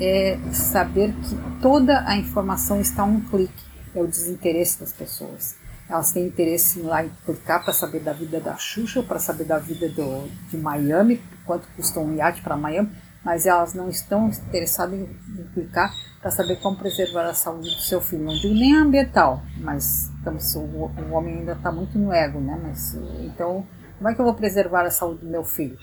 [0.00, 3.52] é saber que toda a informação está a um clique.
[3.94, 5.56] É o desinteresse das pessoas.
[5.88, 9.44] Elas têm interesse em lá e clicar para saber da vida da Xuxa, para saber
[9.44, 12.90] da vida do, de Miami, quanto custa um iate para Miami,
[13.22, 17.80] mas elas não estão interessadas em, em clicar para saber como preservar a saúde do
[17.82, 18.24] seu filho.
[18.24, 22.58] Não digo nem ambiental, mas estamos, o, o homem ainda está muito no ego, né?
[22.62, 23.66] Mas, então,
[23.98, 25.78] como é que eu vou preservar a saúde do meu filho?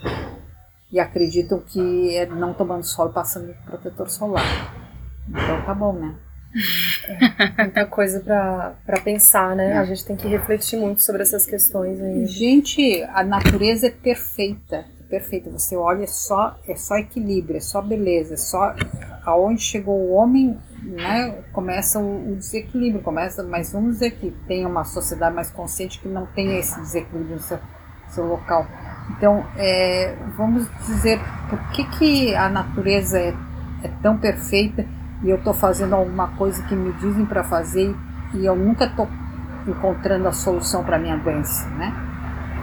[0.92, 4.44] E acreditam que é não tomando sol e passando protetor solar.
[5.30, 6.16] Então tá bom, né?
[7.08, 9.78] É, muita coisa para pensar, né?
[9.78, 12.26] A gente tem que refletir muito sobre essas questões aí.
[12.26, 14.86] Gente, a natureza é perfeita.
[15.00, 15.50] É perfeita.
[15.50, 18.76] Você olha, é só, é só equilíbrio, é só beleza, é só
[19.26, 21.44] aonde chegou o homem, né?
[21.54, 26.08] Começa o, o desequilíbrio, começa, mas vamos dizer que tem uma sociedade mais consciente que
[26.08, 27.60] não tem esse desequilíbrio no seu,
[28.10, 28.68] seu local.
[29.18, 33.34] Então, é, vamos dizer, por que, que a natureza é,
[33.84, 34.86] é tão perfeita
[35.24, 37.96] e eu estou fazendo alguma coisa que me dizem para fazer
[38.34, 39.08] e eu nunca estou
[39.68, 41.94] encontrando a solução para minha doença, né?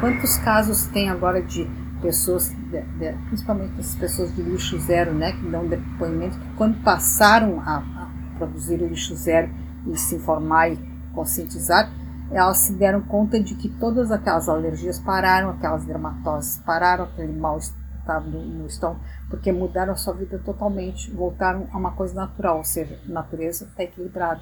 [0.00, 1.68] Quantos casos tem agora de
[2.00, 6.80] pessoas, de, de, principalmente as pessoas de lixo zero, né, que dão depoimento que quando
[6.82, 9.50] passaram a, a produzir o lixo zero
[9.86, 10.78] e se informar e
[11.12, 11.90] conscientizar,
[12.30, 17.87] elas se deram conta de que todas aquelas alergias pararam, aquelas dermatoses pararam, aquele mal-estar
[18.14, 22.64] no, no estômago, porque mudaram a sua vida totalmente, voltaram a uma coisa natural, ou
[22.64, 24.40] seja, a natureza está equilibrada.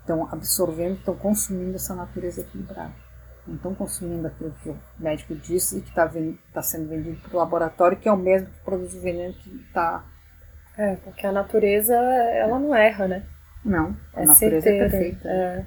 [0.00, 2.92] Estão absorvendo, estão consumindo essa natureza equilibrada.
[3.46, 6.08] Não estão consumindo aquilo que o médico disse e que está
[6.52, 9.50] tá sendo vendido para o laboratório, que é o mesmo que produz o veneno que
[9.66, 10.04] está.
[10.76, 13.26] É, porque a natureza, ela não erra, né?
[13.64, 15.28] Não, a é natureza certeira, é perfeita.
[15.28, 15.66] É.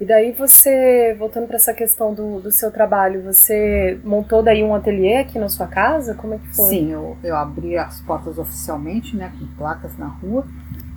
[0.00, 4.74] E daí você, voltando para essa questão do, do seu trabalho, você montou daí um
[4.74, 6.14] ateliê aqui na sua casa?
[6.14, 6.70] Como é que foi?
[6.70, 10.46] Sim, eu, eu abri as portas oficialmente, né, com placas na rua,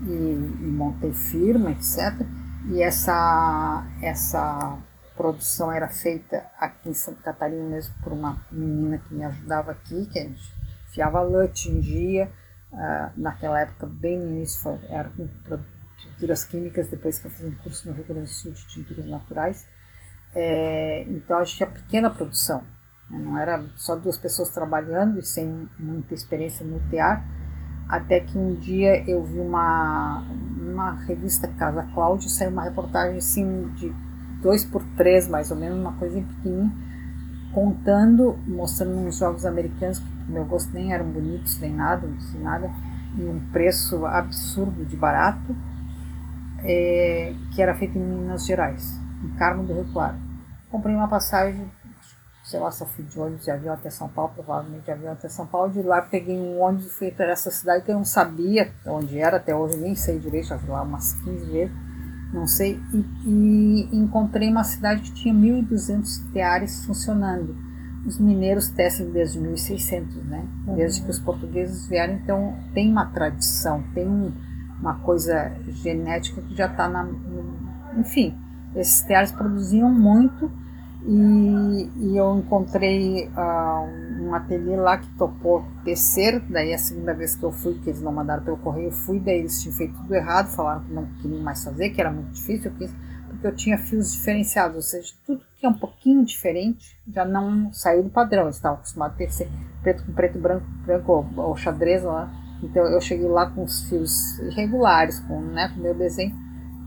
[0.08, 2.26] e, e montei firma, etc.
[2.70, 4.78] E essa, essa
[5.18, 10.06] produção era feita aqui em Santa Catarina mesmo por uma menina que me ajudava aqui,
[10.06, 10.54] que a gente
[10.94, 12.32] fiava lã, tingia,
[12.72, 15.10] uh, naquela época, bem no início, era
[15.44, 15.73] produto
[16.24, 19.06] tinturas químicas, depois que eu fiz um curso no Rio Grande do Sul de tinturas
[19.06, 19.68] naturais.
[20.34, 22.64] É, então gente tinha pequena produção,
[23.10, 23.20] né?
[23.20, 27.24] não era só duas pessoas trabalhando e sem muita experiência no tear,
[27.88, 30.26] até que um dia eu vi uma,
[30.60, 33.94] uma revista Casa Cláudio, saiu uma reportagem assim de
[34.42, 36.72] dois por três mais ou menos, uma coisa pequenininha,
[37.54, 42.42] contando, mostrando uns jogos americanos que pro meu gosto nem eram bonitos nem nada, sei
[42.42, 42.72] nada,
[43.16, 45.56] e um preço absurdo de barato,
[46.64, 50.16] é, que era feita em Minas Gerais, em Carmo do Rio Claro.
[50.72, 51.70] Comprei uma passagem,
[52.44, 55.14] sei lá se eu fui de ônibus de avião até São Paulo, provavelmente de avião
[55.14, 55.72] até São Paulo.
[55.72, 59.20] De lá peguei um ônibus e fui para essa cidade que eu não sabia onde
[59.20, 61.76] era, até hoje nem sei direito, já fui lá umas 15 vezes,
[62.34, 62.80] não sei.
[63.26, 67.56] E, e encontrei uma cidade que tinha 1.200 teares funcionando.
[68.06, 70.46] Os mineiros tecem desde 1600, né?
[70.76, 74.34] Desde que os portugueses vieram, então tem uma tradição, tem um
[74.84, 77.08] uma coisa genética que já está na.
[77.98, 78.36] Enfim,
[78.76, 80.52] esses teares produziam muito
[81.06, 87.36] e, e eu encontrei uh, um ateliê lá que topou tecer, daí a segunda vez
[87.36, 89.96] que eu fui, que eles não mandaram pelo correio, eu fui, daí eles tinham feito
[89.96, 92.92] tudo errado, falaram que não queriam mais fazer, que era muito difícil, eu quis,
[93.28, 97.72] porque eu tinha fios diferenciados, ou seja, tudo que é um pouquinho diferente já não
[97.72, 99.50] saiu do padrão, eles estavam acostumados a tecer
[99.82, 102.32] preto com preto, branco, branco ou, ou xadrez lá,
[102.64, 106.36] então eu cheguei lá com os fios irregulares, com né, o meu desenho,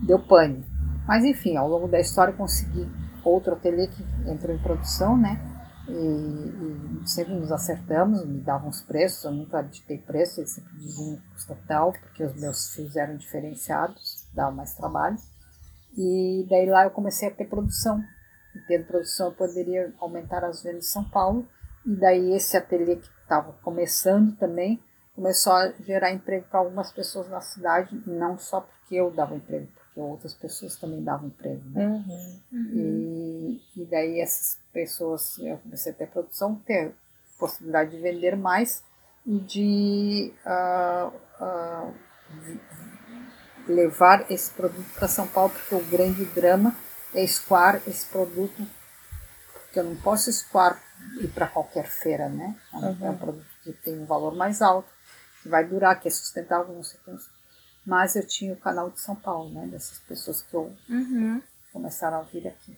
[0.05, 0.65] deu pane.
[1.07, 2.89] Mas enfim, ao longo da história consegui
[3.23, 5.39] outro ateliê que entrou em produção, né?
[5.87, 10.77] E, e, sempre nos acertamos, me davam os preços, eu nunca ditei preço, eles sempre
[10.77, 15.17] diziam custa tal, porque os meus fios eram diferenciados, dava mais trabalho.
[15.97, 18.03] E daí lá eu comecei a ter produção.
[18.53, 21.47] E tendo produção eu poderia aumentar as vendas em São Paulo.
[21.85, 24.81] E daí esse ateliê que estava começando também,
[25.17, 29.67] começou a gerar emprego para algumas pessoas na cidade, não só porque eu dava emprego,
[29.73, 31.67] porque outras pessoas também davam emprego.
[31.71, 31.87] Né?
[31.87, 33.59] Uhum, uhum.
[33.75, 36.93] E, e, daí essas pessoas, eu comecei a ter produção, ter
[37.39, 38.83] possibilidade de vender mais
[39.25, 41.11] e de uh,
[41.43, 41.93] uh,
[43.67, 46.75] levar esse produto para São Paulo, porque o grande drama
[47.15, 48.67] é escoar esse produto,
[49.51, 50.79] porque eu não posso escoar
[51.19, 52.55] ir para qualquer feira, né?
[52.71, 53.17] É um Uhum.
[53.17, 54.96] produto que tem um valor mais alto,
[55.47, 57.23] que vai durar, que é sustentável, não sei o que.
[57.85, 59.65] Mas eu tinha o canal de São Paulo, né?
[59.67, 61.41] Dessas pessoas que eu Uhum.
[61.71, 62.77] começaram a vir aqui.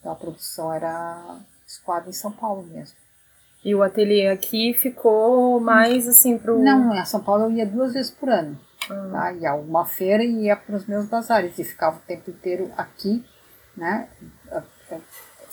[0.00, 2.96] Então a produção era escoada em São Paulo mesmo.
[3.64, 6.58] E o ateliê aqui ficou mais assim pro.
[6.58, 8.58] Não, em São Paulo eu ia duas vezes por ano.
[8.90, 9.32] Ah, Tá?
[9.34, 11.56] Ia a uma feira e ia para os meus bazares.
[11.58, 13.24] E ficava o tempo inteiro aqui,
[13.76, 14.08] né?
[14.50, 14.62] a-
[14.94, 15.00] a-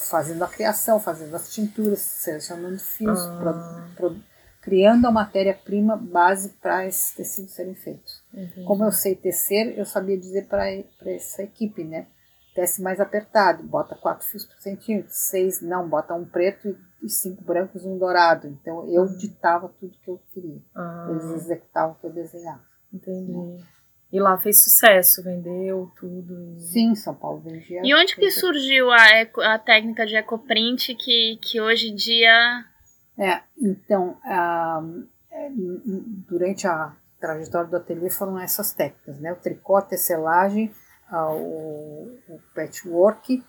[0.02, 4.24] Fazendo a criação, fazendo as tinturas, selecionando fios, produ- produ-
[4.62, 8.22] criando a matéria-prima base para esses tecidos serem feitos.
[8.34, 8.64] entendi.
[8.66, 10.70] Como eu sei tecer, eu sabia dizer para
[11.06, 12.08] essa equipe, né?
[12.54, 17.10] Tece mais apertado, bota quatro fios por centímetro, seis não, bota um preto e- e
[17.10, 18.48] cinco brancos e um dourado.
[18.48, 20.60] Então eu ditava tudo que eu queria.
[20.76, 22.62] Ah, Eles executavam o que eu desenhava.
[22.94, 23.64] entendi.
[24.12, 26.56] E lá fez sucesso, vendeu tudo.
[26.60, 27.82] Sim, São Paulo vendia.
[27.86, 32.66] E onde que surgiu a, eco- a técnica de ecoprint que, que hoje em dia.
[33.20, 34.82] É, então, ah,
[35.30, 35.50] é,
[36.30, 39.34] durante a trajetória do ateliê foram essas técnicas, né?
[39.34, 40.74] O tricô, a tecelagem,
[41.12, 43.44] ah, o, o patchwork,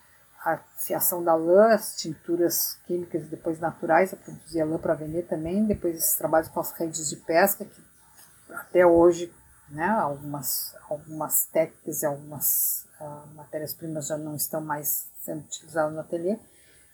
[0.44, 5.64] a fiação da lã, as tinturas químicas depois naturais, eu produzia lã para vender também,
[5.64, 7.80] depois esses trabalhos com as redes de pesca, que
[8.52, 9.32] até hoje,
[9.68, 16.00] né, algumas, algumas técnicas e algumas ah, matérias-primas já não estão mais sendo utilizadas no
[16.00, 16.40] ateliê,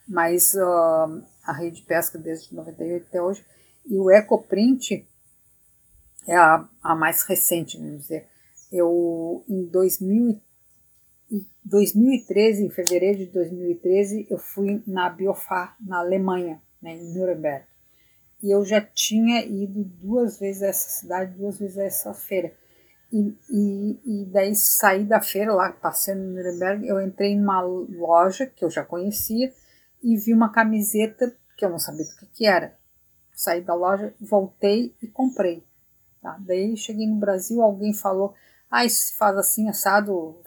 [0.07, 1.09] mas ah,
[1.47, 3.44] a rede de pesca desde 98 até hoje,
[3.86, 5.07] e o ecoprint
[6.26, 8.26] é a, a mais recente, vamos dizer.
[8.72, 10.40] Eu, em 2000,
[11.30, 17.14] e- em 2013, em fevereiro de 2013, eu fui na Biofar, na Alemanha, né, em
[17.14, 17.64] Nuremberg.
[18.42, 22.53] E eu já tinha ido duas vezes a essa cidade, duas vezes a essa feira.
[23.12, 28.47] E, e, e daí saí da feira lá, passeando em Nuremberg, eu entrei numa loja
[28.47, 29.53] que eu já conhecia
[30.03, 32.76] e vi uma camiseta que eu não sabia do que, que era.
[33.32, 35.64] Saí da loja, voltei e comprei.
[36.22, 36.36] Tá?
[36.40, 38.34] Daí cheguei no Brasil, alguém falou,
[38.70, 40.40] ah, isso se faz assim, assado,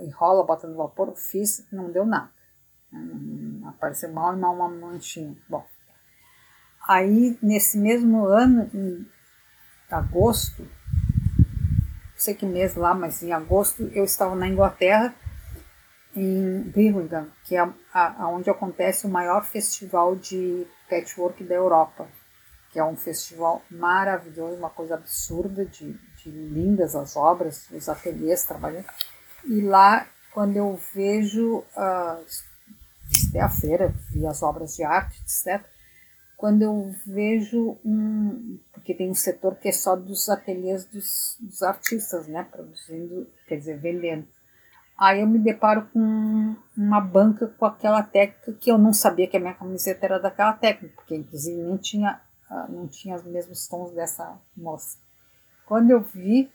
[0.00, 2.30] enrola, bota no vapor, eu fiz, não deu nada.
[2.92, 5.36] Hum, Apareceu mal e mal uma manchinha.
[5.48, 5.64] Bom,
[6.86, 9.06] aí nesse mesmo ano, em
[9.90, 10.68] agosto, não
[12.16, 15.14] sei que mês lá, mas em agosto eu estava na Inglaterra,
[16.16, 17.62] em Birmingham, que é
[18.20, 22.08] onde acontece o maior festival de patchwork da Europa,
[22.70, 28.44] que é um festival maravilhoso, uma coisa absurda, de, de lindas as obras, os ateliês
[28.44, 28.86] trabalhando.
[29.44, 32.24] E lá, quando eu vejo, uh,
[33.40, 35.64] a feira, vi as obras de arte, etc.,
[36.36, 38.58] quando eu vejo um.
[38.72, 42.46] Porque tem um setor que é só dos ateliês dos, dos artistas, né?
[42.50, 44.26] Produzindo, quer dizer, vendendo.
[44.96, 49.36] Aí eu me deparo com uma banca com aquela técnica que eu não sabia que
[49.36, 52.20] a minha camiseta era daquela técnica, porque inclusive nem tinha,
[52.68, 54.98] não tinha os mesmos tons dessa moça.
[55.66, 56.50] Quando eu vi,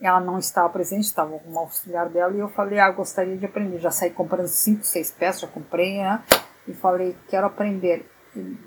[0.00, 3.46] ela não estava presente, estava com uma auxiliar dela, e eu falei, ah, gostaria de
[3.46, 3.78] aprender.
[3.78, 6.22] Já saí comprando cinco, seis peças, já comprei, né?
[6.66, 8.10] E falei, quero aprender.
[8.34, 8.58] E,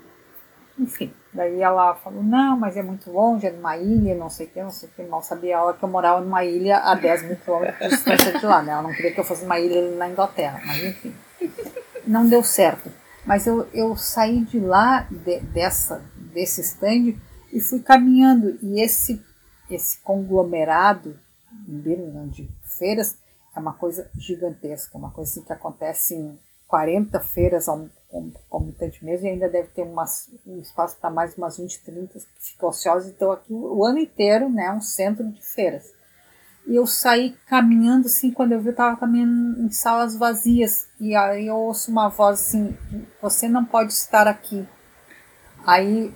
[0.78, 4.50] enfim, daí ela falou, não, mas é muito longe, é numa ilha, não sei o
[4.50, 5.02] que, não sei o que.
[5.02, 8.44] Mal sabia ela que eu morava numa ilha a 10 mil quilômetros de distância de
[8.44, 8.72] lá, né?
[8.72, 11.14] Ela não queria que eu fosse numa ilha na Inglaterra, mas enfim.
[12.06, 12.90] Não deu certo.
[13.24, 17.14] Mas eu, eu saí de lá, de, dessa, desse stand,
[17.52, 18.58] e fui caminhando.
[18.62, 19.22] E esse,
[19.70, 21.18] esse conglomerado
[21.68, 23.16] em Birmingham de feiras
[23.54, 26.38] é uma coisa gigantesca, uma coisa assim que acontece em
[26.70, 27.88] 40 feiras ao
[28.48, 32.52] comitante mesmo, e ainda deve ter umas, um espaço para mais umas 20, 30 que
[32.52, 33.10] ficam ociosas.
[33.10, 35.92] Então, aqui o ano inteiro né, é um centro de feiras.
[36.66, 40.86] E eu saí caminhando assim, quando eu vi, eu estava caminhando em salas vazias.
[41.00, 42.76] E aí eu ouço uma voz assim:
[43.20, 44.64] Você não pode estar aqui.
[45.66, 46.14] Aí,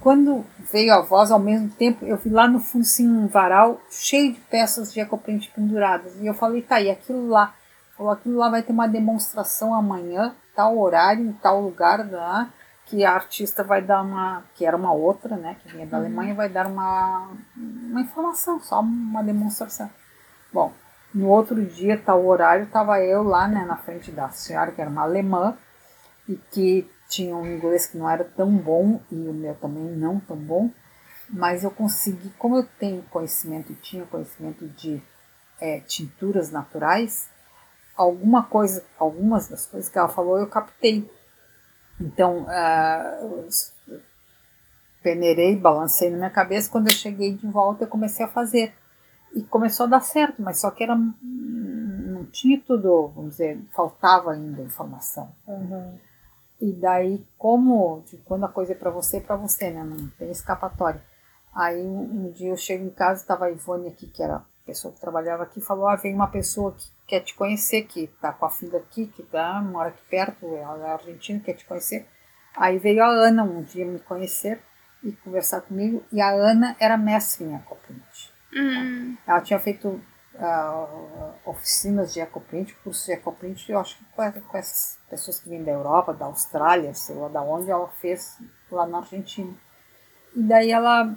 [0.00, 3.80] quando veio a voz, ao mesmo tempo, eu vi lá no fundo assim, um varal
[3.90, 6.14] cheio de peças de ecoprint penduradas.
[6.20, 7.55] E eu falei: Tá, e aquilo lá?
[7.96, 12.50] Falou: Aquilo lá vai ter uma demonstração amanhã tal horário, em tal lugar lá,
[12.86, 16.34] que a artista vai dar uma, que era uma outra, né, que vinha da Alemanha,
[16.34, 19.90] vai dar uma, uma informação, só uma demonstração.
[20.52, 20.72] Bom,
[21.12, 24.88] no outro dia, tal horário, estava eu lá, né, na frente da senhora, que era
[24.88, 25.56] uma alemã,
[26.28, 30.18] e que tinha um inglês que não era tão bom, e o meu também não
[30.18, 30.70] tão bom,
[31.28, 35.02] mas eu consegui, como eu tenho conhecimento, e tinha conhecimento de
[35.60, 37.28] é, tinturas naturais,
[37.96, 41.10] alguma coisa, algumas das coisas que ela falou eu captei.
[42.00, 43.48] Então, uh,
[45.02, 46.70] peneirei, balancei na minha cabeça.
[46.70, 48.74] Quando eu cheguei de volta, eu comecei a fazer.
[49.34, 54.32] E começou a dar certo, mas só que era não tinha tudo, vamos dizer, faltava
[54.32, 55.34] ainda informação.
[55.46, 55.98] Uhum.
[56.60, 59.84] E daí, como de quando a coisa é para você, é para você, né?
[59.84, 61.02] Não tem escapatória.
[61.54, 64.92] Aí um, um dia eu chego em casa, estava a Ivone aqui, que era pessoa
[64.92, 68.44] que trabalhava aqui, falou: Ah, vem uma pessoa que quer te conhecer, que tá com
[68.44, 72.06] a filha aqui, que tá, mora aqui perto, ela é argentina, quer te conhecer.
[72.56, 74.60] Aí veio a Ana um dia me conhecer
[75.02, 78.32] e conversar comigo, e a Ana era mestre em ecoprint.
[78.54, 79.16] Hum.
[79.26, 84.58] Ela tinha feito uh, oficinas de ecoprint, cursos de ecoprint, eu acho que com, com
[84.58, 88.38] essas pessoas que vêm da Europa, da Austrália, sei lá da onde, ela fez
[88.70, 89.54] lá na Argentina.
[90.34, 91.14] E daí ela,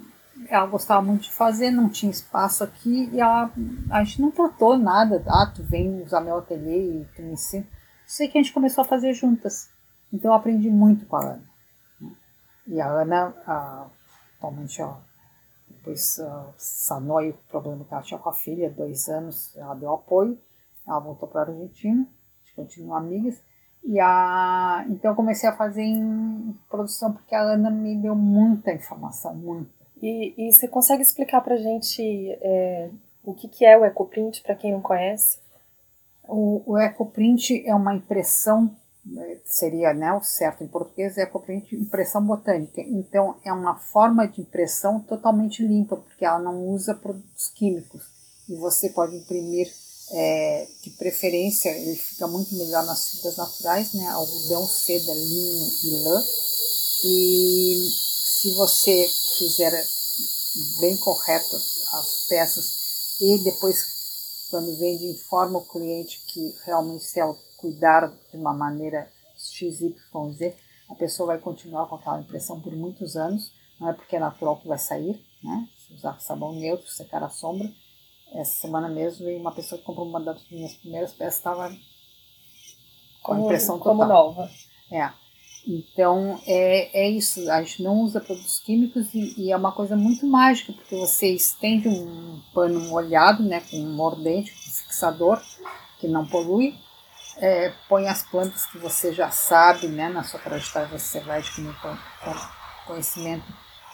[0.48, 3.52] ela gostava muito de fazer, não tinha espaço aqui, e ela,
[3.92, 7.66] a gente não tratou nada, ah, tu vem usar meu ateliê e tu me ensina.
[8.06, 9.70] Sei que a gente começou a fazer juntas.
[10.12, 11.50] Então eu aprendi muito com a Ana.
[12.68, 13.88] E a Ana, ah,
[14.38, 14.98] atualmente, ó,
[15.70, 19.94] depois uh, sanou o problema que ela tinha com a filha, dois anos, ela deu
[19.94, 20.38] apoio,
[20.88, 23.42] ela voltou para a Argentina, a gente continua amigas.
[23.84, 28.74] E a, então eu comecei a fazer em produção, porque a Ana me deu muita
[28.74, 29.79] informação, muita.
[30.02, 32.02] E, e você consegue explicar pra gente
[32.42, 32.90] é,
[33.24, 35.40] o que, que é o ecoprint, para quem não conhece?
[36.28, 38.76] O, o ecoprint é uma impressão,
[39.18, 42.82] eh, seria né, o certo em português, é ecoprint impressão botânica.
[42.82, 48.04] Então é uma forma de impressão totalmente limpa, porque ela não usa produtos químicos.
[48.48, 49.68] E você pode imprimir,
[50.12, 56.04] é, de preferência, ele fica muito melhor nas fibras naturais, né, algodão, seda, linho e
[56.04, 56.24] lã.
[57.06, 58.09] E
[58.40, 59.06] se você
[59.38, 59.72] fizer
[60.80, 67.38] bem corretas as peças e depois quando vende informa o cliente que realmente se ela
[67.58, 70.54] cuidar de uma maneira XYZ,
[70.88, 74.58] a pessoa vai continuar com aquela impressão por muitos anos, não é porque é natural
[74.62, 75.68] que vai sair, né?
[75.86, 77.70] Se usar sabão neutro, secar a sombra.
[78.32, 81.70] Essa semana mesmo veio uma pessoa que comprou uma das minhas primeiras peças, estava
[83.22, 83.96] com a Como, impressão total.
[83.98, 84.50] como nova.
[84.92, 85.29] É.
[85.68, 89.96] Então é, é isso, a gente não usa produtos químicos e, e é uma coisa
[89.96, 95.42] muito mágica, porque você estende um pano molhado, né, com um mordente, um fixador,
[96.00, 96.76] que não polui,
[97.38, 101.74] é, põe as plantas que você já sabe, né, na sua trajetória você vai adquirindo
[101.82, 102.50] con- con-
[102.88, 103.46] conhecimento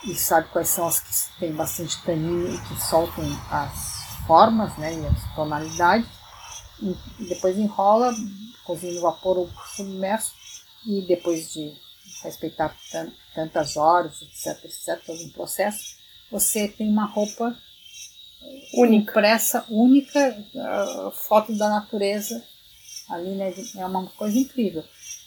[0.06, 4.94] e sabe quais são as que têm bastante tanino e que soltam as formas, né,
[4.94, 6.08] e as tonalidades,
[6.80, 8.14] e depois enrola,
[8.64, 10.34] cozinha no vapor ou submerso,
[10.88, 11.74] e depois de
[12.24, 15.96] respeitar tan- tantas horas, etc, etc, todo um processo,
[16.32, 17.58] você tem uma roupa
[18.74, 19.12] Única.
[19.12, 22.44] impressa, única, ah, foto da natureza
[23.10, 24.84] ali, né, é uma coisa incrível.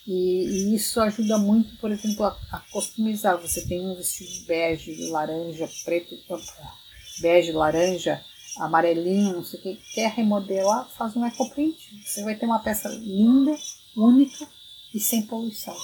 [0.07, 3.39] E, e isso ajuda muito, por exemplo, a, a customizar.
[3.39, 6.17] Você tem um vestido bege, laranja, preto,
[7.21, 8.25] bege, laranja,
[8.59, 11.77] amarelinho, não sei o que, quer remodelar, faz um ecoprint.
[12.05, 13.57] Você vai ter uma peça linda,
[13.97, 14.49] única
[14.95, 15.77] e sem poluição.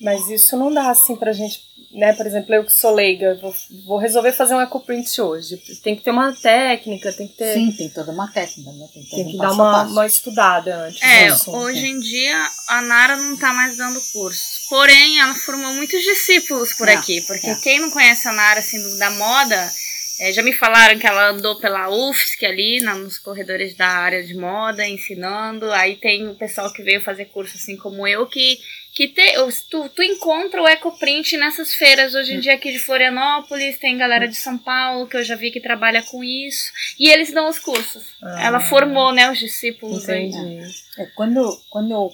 [0.00, 2.12] Mas isso não dá assim pra gente, né?
[2.12, 3.54] Por exemplo, eu que sou leiga, vou,
[3.86, 5.56] vou resolver fazer um ecoprint hoje.
[5.82, 7.54] Tem que ter uma técnica, tem que ter.
[7.54, 8.86] Sim, tem toda uma técnica, né?
[8.92, 11.00] Tem, Tem um que dar passo a uma, uma estudada antes.
[11.00, 11.50] É, disso.
[11.52, 12.36] hoje em dia
[12.68, 14.66] a Nara não tá mais dando cursos.
[14.68, 17.20] Porém, ela formou muitos discípulos por É, aqui.
[17.22, 17.54] Porque é.
[17.54, 19.72] quem não conhece a Nara assim, da moda,
[20.20, 24.22] é, já me falaram que ela andou pela UFSC ali, na- nos corredores da área
[24.22, 25.70] de moda, ensinando.
[25.72, 28.58] Aí tem o pessoal que veio fazer curso assim como eu, que,
[28.94, 29.22] que te,
[29.68, 34.28] tu, tu encontra o ecoprint nessas feiras hoje em dia aqui de Florianópolis, tem galera
[34.28, 36.70] de São Paulo que eu já vi que trabalha com isso.
[36.98, 38.04] E eles dão os cursos.
[38.22, 38.44] Ah.
[38.46, 40.28] Ela formou, né, os discípulos aí.
[40.28, 40.72] Entendi.
[40.98, 42.12] É, quando, quando eu,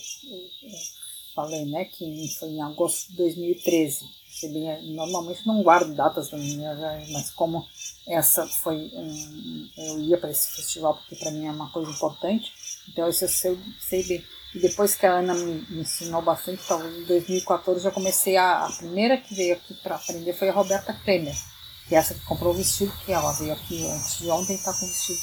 [1.35, 2.05] falei, né, que
[2.39, 6.75] foi em agosto de 2013, se bem, normalmente não guardo datas da minha,
[7.11, 7.67] mas como
[8.07, 12.53] essa foi um, eu ia para esse festival porque para mim é uma coisa importante,
[12.89, 14.25] então isso eu sei, bem.
[14.55, 18.67] E depois que a Ana me, me ensinou bastante, talvez em 2014 eu comecei a,
[18.67, 21.37] a primeira que veio aqui para aprender foi a Roberta Kremer,
[21.89, 24.73] que é essa que comprou o vestido, que ela veio aqui antes de ontem, está
[24.73, 25.21] com o vestido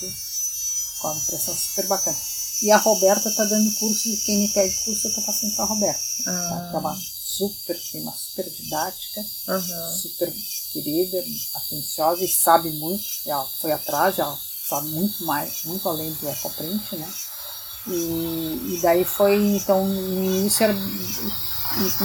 [1.01, 2.17] com uma impressão super bacana.
[2.63, 5.65] E a Roberta tá dando curso, e quem me pede curso eu tô passando pra
[5.65, 6.01] Roberta.
[6.25, 6.97] Ela tá uma
[7.38, 9.97] super, uma super didática, Aham.
[10.01, 10.33] super
[10.73, 11.23] querida,
[11.53, 13.03] atenciosa e sabe muito.
[13.25, 17.13] Ela foi atrás, ela sabe muito mais, muito além do ecoprint, né?
[17.88, 20.75] E, e daí foi, então, no início era.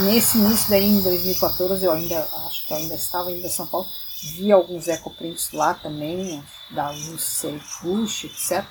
[0.05, 3.67] Nesse início daí, em 2014, eu ainda, acho que eu ainda estava ainda em São
[3.67, 3.87] Paulo,
[4.23, 8.65] vi alguns ecoprints lá também, da Lucy Bush, etc.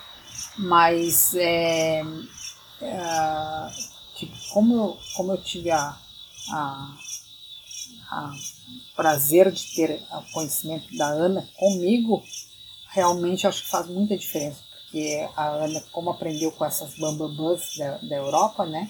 [0.57, 2.03] Mas é,
[2.81, 3.71] é,
[4.15, 5.97] tipo, como eu, como eu tive a,
[6.49, 6.97] a,
[8.09, 8.33] a
[8.95, 12.23] prazer de ter o conhecimento da Ana comigo,
[12.89, 17.97] realmente acho que faz muita diferença, porque a Ana, como aprendeu com essas bambambãs da,
[17.97, 18.89] da Europa, né,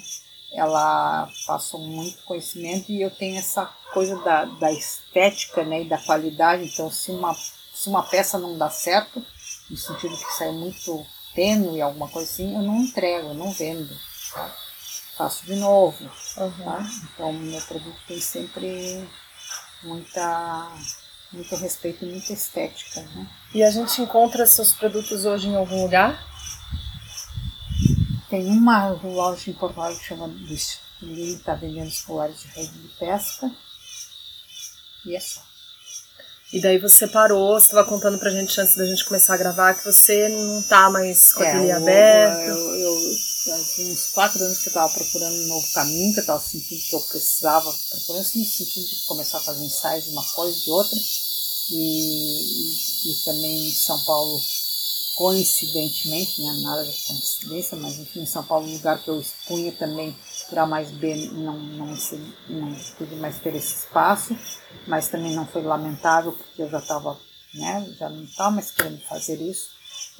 [0.52, 5.98] ela passou muito conhecimento e eu tenho essa coisa da, da estética né, e da
[5.98, 9.26] qualidade, então se uma, se uma peça não dá certo,
[9.70, 13.96] no sentido que sai muito tênue, alguma coisa assim, eu não entrego, eu não vendo.
[14.34, 14.56] Tá?
[15.22, 16.04] Faço de novo.
[16.36, 16.52] Uhum.
[16.64, 16.90] Tá?
[17.14, 19.08] Então, meu produto tem sempre
[19.84, 20.72] muita,
[21.32, 23.02] muito respeito e muita estética.
[23.02, 23.28] Né?
[23.54, 26.20] E a gente encontra seus produtos hoje em algum lugar?
[28.32, 30.26] Tem uma loja em Porto Alegre que chama.
[31.04, 33.52] Ele está vendendo os colares de rede de pesca.
[35.06, 35.42] E é só.
[36.52, 39.76] E daí você parou, você estava contando pra gente antes da gente começar a gravar
[39.76, 42.40] que você não tá mais com é, aberto.
[42.40, 46.24] Eu, eu, eu, uns quatro anos que eu estava procurando um novo caminho, que eu
[46.24, 50.12] estava sentindo que eu precisava, procurando assim, no sentido de começar a fazer ensaios de
[50.12, 50.98] uma coisa e de outra.
[51.70, 54.42] E, e, e também em São Paulo
[55.16, 60.16] coincidentemente, né, nada de coincidência, mas enfim, São Paulo, um lugar que eu expunha também
[60.50, 61.98] para mais B, não, não,
[62.50, 64.36] não pude mais ter esse espaço,
[64.88, 67.20] mas também não foi lamentável, porque eu já estava,
[67.54, 69.70] né, já não estava mais querendo fazer isso.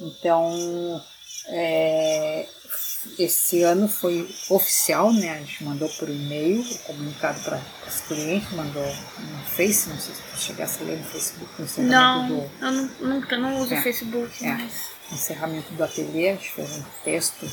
[0.00, 1.02] Então,
[1.48, 2.48] é,
[3.18, 5.30] esse ano foi oficial, né?
[5.30, 10.14] A gente mandou por e-mail o comunicado para os clientes, mandou no Face, não sei
[10.14, 12.50] se você chegasse a ler no Facebook o encerramento não, do.
[12.60, 14.92] Eu não, nunca não uso o é, Facebook, é, mas.
[15.10, 17.50] Encerramento do ateliê, a gente fez um texto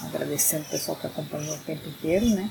[0.00, 2.50] agradecendo o pessoal que acompanhou o tempo inteiro, né?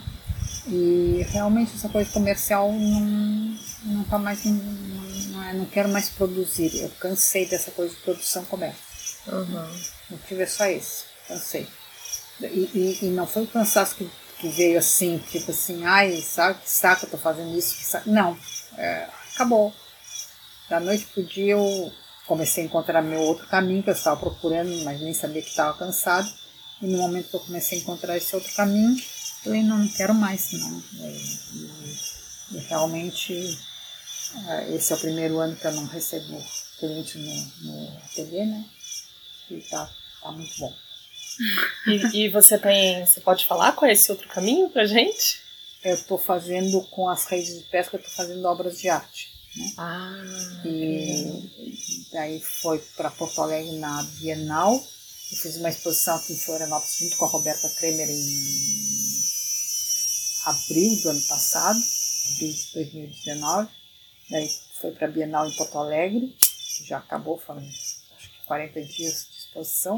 [0.68, 4.44] E realmente essa coisa comercial não, não tá mais.
[4.44, 6.82] Não, não, é, não quero mais produzir.
[6.82, 8.82] Eu cansei dessa coisa de produção comércio.
[9.28, 9.80] Uhum.
[10.10, 11.68] O motivo é só esse, cansei.
[12.42, 14.10] E, e, e, não foi o cansaço que,
[14.40, 17.76] que, veio assim, tipo assim, ai, sabe que saco eu tô fazendo isso?
[18.06, 18.38] Não,
[18.78, 19.74] é, acabou.
[20.70, 21.92] Da noite pro dia eu
[22.28, 25.78] comecei a encontrar meu outro caminho que eu estava procurando, mas nem sabia que estava
[25.78, 26.32] cansado.
[26.82, 29.88] E no momento que eu comecei a encontrar esse outro caminho, eu falei, não, não
[29.88, 30.84] quero mais, não.
[30.94, 33.58] E, e realmente,
[34.50, 36.44] é, esse é o primeiro ano que eu não recebo
[36.78, 38.66] cliente no, no ateliê, né?
[39.50, 39.90] E tá,
[40.22, 40.87] tá muito bom.
[41.86, 43.06] E, e, você tem.
[43.06, 45.42] Você pode falar qual é esse outro caminho pra gente?
[45.84, 49.32] Eu estou fazendo com as redes de pesca, eu estou fazendo obras de arte.
[49.56, 49.74] Né?
[49.78, 50.24] Ah.
[50.66, 54.74] E daí foi para Porto Alegre na Bienal.
[54.76, 59.18] Eu fiz uma exposição aqui em Florianópolis junto com a Roberta Kremer em
[60.46, 61.80] abril do ano passado,
[62.34, 63.70] abril de 2019.
[64.30, 66.36] Daí foi para a Bienal em Porto Alegre,
[66.86, 69.98] já acabou, foram acho que 40 dias de exposição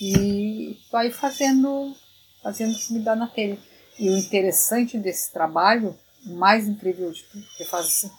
[0.00, 1.94] e vai fazendo,
[2.42, 3.58] fazendo o que me dá na telha.
[3.98, 8.10] E o interessante desse trabalho, o mais incrível de tudo, que faz assim,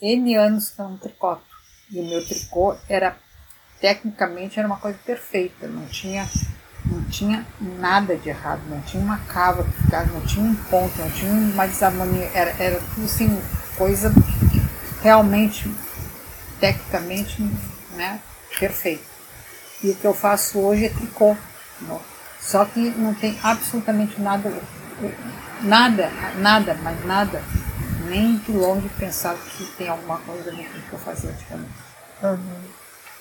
[0.00, 1.42] N anos que eu não tricoto.
[1.90, 3.18] E o meu tricô era,
[3.80, 6.28] tecnicamente, era uma coisa perfeita, não tinha,
[6.84, 10.96] não tinha nada de errado, não tinha uma cava que ficava, não tinha um ponto,
[10.98, 13.28] não tinha uma desarmonia, era, era tudo assim,
[13.76, 14.12] coisa
[15.02, 15.64] realmente,
[16.60, 17.42] tecnicamente,
[17.96, 18.20] né,
[18.58, 19.17] perfeita.
[19.82, 21.36] E o que eu faço hoje é tricô.
[21.80, 22.00] Né?
[22.40, 24.52] Só que não tem absolutamente nada,
[25.62, 27.42] nada, nada, mas nada,
[28.08, 31.72] nem de longe pensar que tem alguma coisa no que eu fazia antigamente.
[32.22, 32.62] Uhum.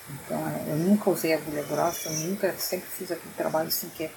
[0.09, 4.05] Então, é, eu nunca usei agulha grossa, eu nunca, sempre fiz aquele trabalho assim que
[4.05, 4.11] é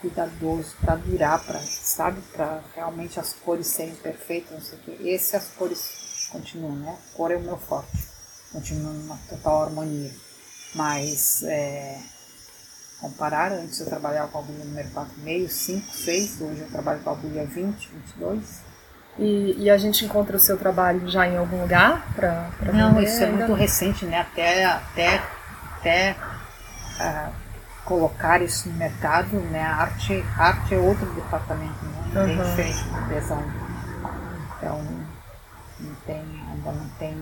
[0.00, 5.08] cuidadoso para durar, para sabe, para realmente as cores serem perfeitas, não sei o quê.
[5.08, 6.96] Esse as cores continuam, né?
[7.12, 8.06] A cor é o meu forte,
[8.52, 10.12] continua numa total harmonia.
[10.74, 11.98] Mas é,
[13.00, 17.10] comparar, antes eu trabalhava com a agulha número 4,5, 5, 6, hoje eu trabalho com
[17.10, 18.62] a agulha 20, 22.
[19.16, 23.22] E, e a gente encontra o seu trabalho já em algum lugar para Não, isso
[23.22, 24.20] é muito recente, né?
[24.20, 25.22] Até, até,
[25.76, 26.16] até
[26.98, 27.32] uh,
[27.84, 29.62] colocar isso no mercado, né?
[29.62, 32.20] A arte, arte é outro departamento, né?
[32.20, 32.26] Uhum.
[32.26, 33.52] Bem diferente do design.
[34.56, 34.82] Então,
[35.78, 37.16] não tem, ainda não tem.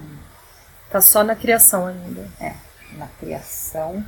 [0.91, 2.27] Tá só na criação ainda.
[2.41, 2.55] É
[2.97, 4.05] na criação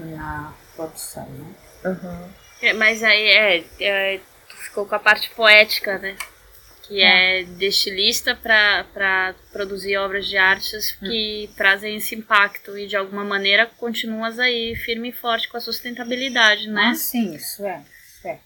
[0.00, 1.54] e na produção, né?
[1.84, 2.28] Uhum.
[2.60, 6.16] É, mas aí é, é, tu ficou com a parte poética, né?
[6.82, 11.54] Que é, é de estilista para produzir obras de artes que hum.
[11.56, 16.68] trazem esse impacto e de alguma maneira continuas aí firme e forte com a sustentabilidade,
[16.68, 16.90] né?
[16.92, 17.82] Ah, sim, isso é.
[18.06, 18.40] Isso é.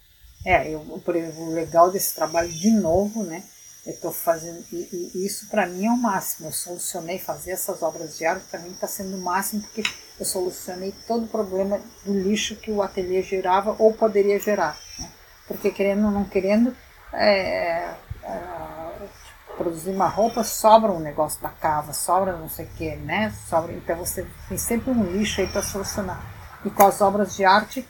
[0.44, 3.42] é eu, por exemplo, o legal desse trabalho de novo, né?
[3.84, 6.48] Eu estou fazendo e, e isso para mim é o máximo.
[6.48, 9.82] Eu solucionei fazer essas obras de arte para mim está sendo o máximo porque
[10.20, 14.78] eu solucionei todo o problema do lixo que o ateliê gerava ou poderia gerar.
[14.98, 15.10] Né?
[15.48, 16.76] Porque querendo ou não querendo,
[17.12, 19.08] é, é,
[19.56, 23.34] produzir uma roupa sobra um negócio da cava, sobra não sei o que, né?
[23.48, 26.24] Sobra, então você tem sempre um lixo aí para solucionar.
[26.64, 27.84] E com as obras de arte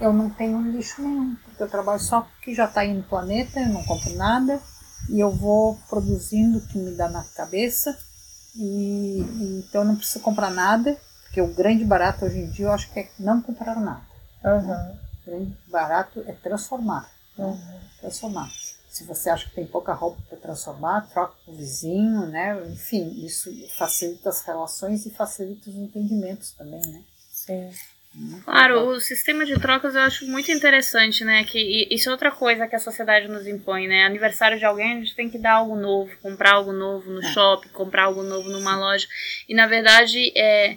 [0.00, 3.04] eu não tenho lixo nenhum, porque eu trabalho só o que já está aí no
[3.04, 4.60] planeta, eu não compro nada
[5.08, 7.96] e eu vou produzindo o que me dá na cabeça
[8.54, 12.66] e, e, então eu não preciso comprar nada, porque o grande barato hoje em dia
[12.66, 14.02] eu acho que é não comprar nada.
[14.44, 14.66] Uhum.
[14.66, 14.98] Né?
[15.22, 17.10] O grande barato é transformar.
[17.36, 17.54] Uhum.
[17.54, 17.80] Né?
[18.00, 18.50] Transformar.
[18.88, 22.58] Se você acha que tem pouca roupa para transformar, troca com o vizinho, né?
[22.70, 27.04] Enfim, isso facilita as relações e facilita os entendimentos também, né?
[27.30, 27.70] Sim.
[28.44, 31.44] Claro, o sistema de trocas eu acho muito interessante, né?
[31.44, 34.04] Que isso é outra coisa que a sociedade nos impõe, né?
[34.04, 37.32] Aniversário de alguém, a gente tem que dar algo novo, comprar algo novo no é.
[37.32, 39.06] shopping, comprar algo novo numa loja.
[39.48, 40.76] E na verdade, é,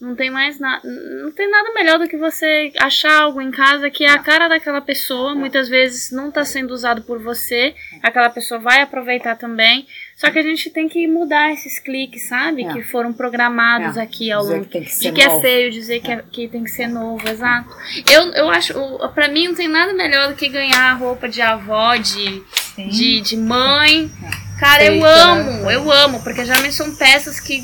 [0.00, 0.80] não tem mais nada.
[0.82, 4.48] Não tem nada melhor do que você achar algo em casa que é a cara
[4.48, 5.34] daquela pessoa.
[5.34, 7.74] Muitas vezes não está sendo usado por você.
[8.02, 9.86] Aquela pessoa vai aproveitar também.
[10.20, 12.62] Só que a gente tem que mudar esses cliques, sabe?
[12.62, 12.72] É.
[12.74, 14.02] Que foram programados é.
[14.02, 14.66] aqui ao longo.
[14.66, 15.38] Que de que é novo.
[15.38, 17.74] é feio, dizer que, é, que tem que ser novo, exato.
[18.12, 18.74] Eu, eu acho,
[19.14, 22.42] para mim não tem nada melhor do que ganhar roupa de avó, de,
[22.76, 24.10] de, de mãe.
[24.22, 24.60] É.
[24.60, 27.62] Cara, eu amo, eu amo, porque geralmente são peças que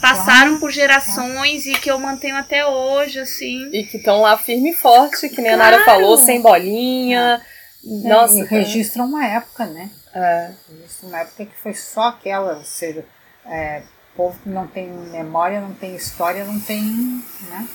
[0.00, 3.68] passaram por gerações e que eu mantenho até hoje, assim.
[3.70, 5.62] E que estão lá firme e forte, que nem claro.
[5.62, 7.38] a Nara falou, sem bolinha.
[7.84, 9.90] É, Nossa, e registram uma época, né?
[10.14, 10.50] É.
[11.02, 13.04] Uma época que foi só aquela, ou seja,
[13.46, 13.82] é,
[14.18, 16.82] povo que não tem memória, não tem história, não tem,
[17.48, 17.68] né?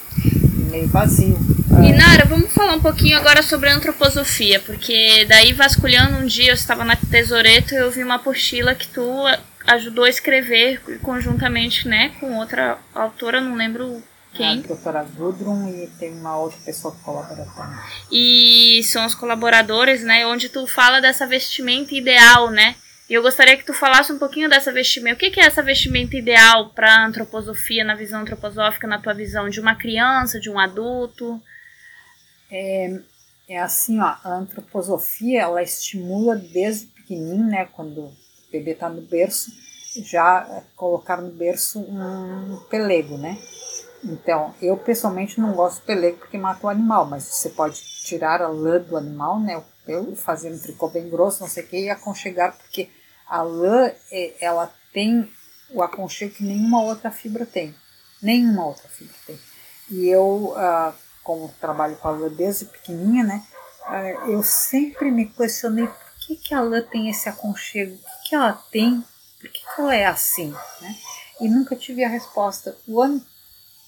[0.70, 1.38] Meio vazio.
[1.82, 6.54] E Nara, vamos falar um pouquinho agora sobre antroposofia, porque daí vasculhando um dia eu
[6.54, 9.24] estava na Tesoureto e eu vi uma apostila que tu
[9.66, 14.04] ajudou a escrever conjuntamente, né, com outra autora, não lembro
[14.34, 14.60] quem.
[14.60, 17.80] A doutora Gudrun e tem uma outra pessoa que colabora também.
[18.12, 22.76] E são os colaboradores, né, onde tu fala dessa vestimenta ideal, né?
[23.14, 25.16] E eu gostaria que tu falasse um pouquinho dessa vestimenta.
[25.16, 29.48] O que, que é essa vestimenta ideal para antroposofia, na visão antroposófica, na tua visão,
[29.50, 31.40] de uma criança, de um adulto?
[32.52, 33.00] É,
[33.48, 38.12] é assim, ó, a antroposofia, ela estimula desde pequenininho, né, quando
[38.52, 39.52] bebê está no berço,
[40.04, 43.38] já colocar no berço um pelego, né?
[44.04, 48.42] Então, eu pessoalmente não gosto do pelego porque mata o animal, mas você pode tirar
[48.42, 49.56] a lã do animal, né?
[49.56, 52.90] O pelo, fazer um tricô bem grosso, não sei o que, e aconchegar, porque
[53.34, 55.28] a lã, é, ela tem
[55.72, 57.74] o aconchego que nenhuma outra fibra tem.
[58.22, 59.40] Nenhuma outra fibra tem.
[59.90, 63.44] E eu, ah, como trabalho com a lã desde pequenininha, né?
[63.88, 68.54] Ah, eu sempre me questionei por que, que a lã tem esse aconchego que ela
[68.72, 69.04] tem?
[69.42, 70.52] Por que, que ela é assim?
[70.80, 70.96] Né?
[71.42, 72.78] E nunca tive a resposta.
[72.88, 73.20] O ano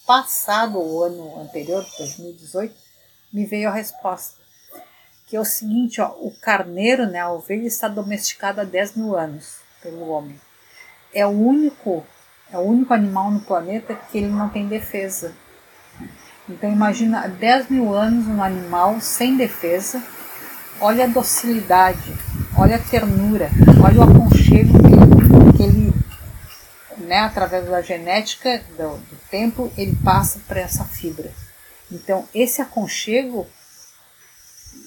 [0.08, 2.76] passado, o ano anterior, 2018,
[3.32, 4.42] me veio a resposta.
[5.36, 9.58] É o seguinte, ó, o carneiro, né, a ovelha está domesticada há 10 mil anos
[9.84, 10.40] pelo homem.
[11.14, 12.06] É o único,
[12.50, 15.34] é o único animal no planeta que ele não tem defesa.
[16.48, 20.02] Então imagina 10 mil anos um animal sem defesa,
[20.80, 22.14] olha a docilidade,
[22.58, 23.50] olha a ternura,
[23.84, 25.94] olha o aconchego que, que ele,
[26.98, 31.30] né, através da genética do, do tempo, ele passa para essa fibra.
[31.92, 33.46] Então, esse aconchego,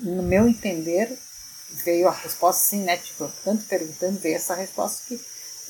[0.03, 1.16] no meu entender,
[1.84, 2.96] veio a resposta sim, né?
[2.96, 5.20] Tipo, tanto perguntando, veio essa resposta que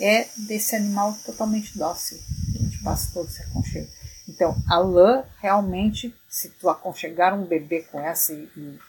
[0.01, 2.18] é desse animal totalmente dócil.
[2.55, 3.89] A gente passa todo esse aconchego.
[4.29, 8.35] Então, a lã realmente, se tu aconchegar um bebê com essa,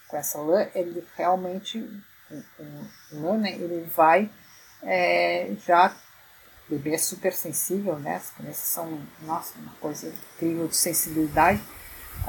[0.08, 1.88] com essa lã, ele realmente
[3.10, 4.30] com, né, ele vai
[4.84, 5.96] é, já
[6.68, 8.18] o bebê é super sensível, né?
[8.18, 11.60] As crianças são, nossa, uma coisa incrível de sensibilidade.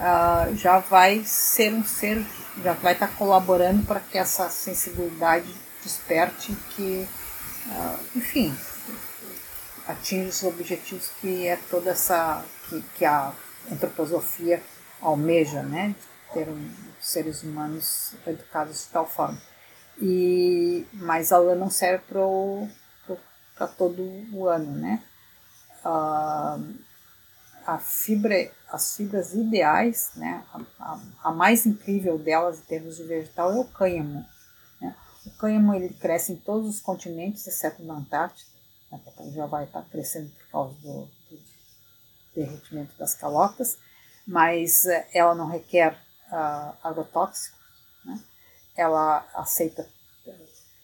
[0.01, 2.25] Uh, já vai ser um ser,
[2.65, 7.07] já vai estar tá colaborando para que essa sensibilidade desperte, que,
[7.67, 8.57] uh, enfim,
[9.87, 13.35] atinja os objetivos que é toda essa, que, que a
[13.71, 14.63] antroposofia
[15.03, 15.95] almeja, né?
[16.33, 19.39] Ter um, seres humanos educados de tal forma.
[20.01, 22.05] E, mas a lã não serve
[23.55, 25.03] para todo o ano, né?
[25.85, 26.75] Uh,
[27.67, 30.45] a fibra, as fibras ideais, né?
[30.53, 34.25] A, a, a, mais incrível delas em termos de vegetal é o cânhamo.
[34.81, 34.95] Né?
[35.27, 38.49] O cânhamo ele cresce em todos os continentes, exceto na Antártida,
[38.91, 39.01] né?
[39.33, 41.43] já vai estar crescendo por causa do, do
[42.35, 43.77] derretimento das calotas,
[44.27, 45.93] mas uh, ela não requer
[46.29, 47.59] uh, agrotóxico,
[48.05, 48.21] né?
[48.77, 49.87] ela aceita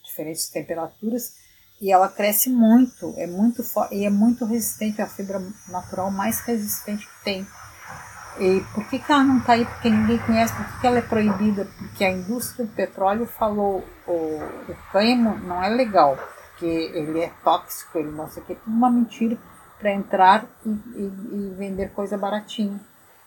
[0.03, 1.35] diferentes temperaturas
[1.79, 6.39] e ela cresce muito, é muito e é muito resistente, é a fibra natural mais
[6.41, 7.47] resistente que tem.
[8.39, 9.65] E por que, que ela não está aí?
[9.65, 10.53] Porque ninguém conhece.
[10.53, 11.65] Por que, que ela é proibida?
[11.77, 16.17] Porque a indústria do petróleo falou o, o cânhamo não é legal,
[16.51, 19.37] porque ele é tóxico, ele não sei o que, tudo uma mentira
[19.79, 22.79] para entrar e, e, e, vender coisa baratinha.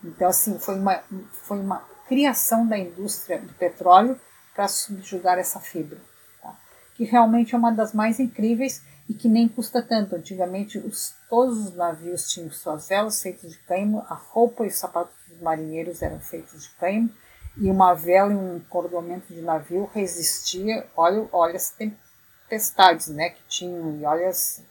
[0.03, 1.01] Então, assim, foi uma,
[1.43, 4.19] foi uma criação da indústria do petróleo
[4.55, 5.99] para subjugar essa fibra,
[6.43, 6.55] tá?
[6.95, 10.15] que realmente é uma das mais incríveis e que nem custa tanto.
[10.15, 14.79] Antigamente, os, todos os navios tinham suas velas feitas de cânhamo, a roupa e os
[14.79, 17.11] sapatos dos marinheiros eram feitos de cânhamo,
[17.57, 23.43] e uma vela e um cordoamento de navio resistia, olha, olha as tempestades né, que
[23.49, 24.65] tinham, e olha as,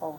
[0.00, 0.16] o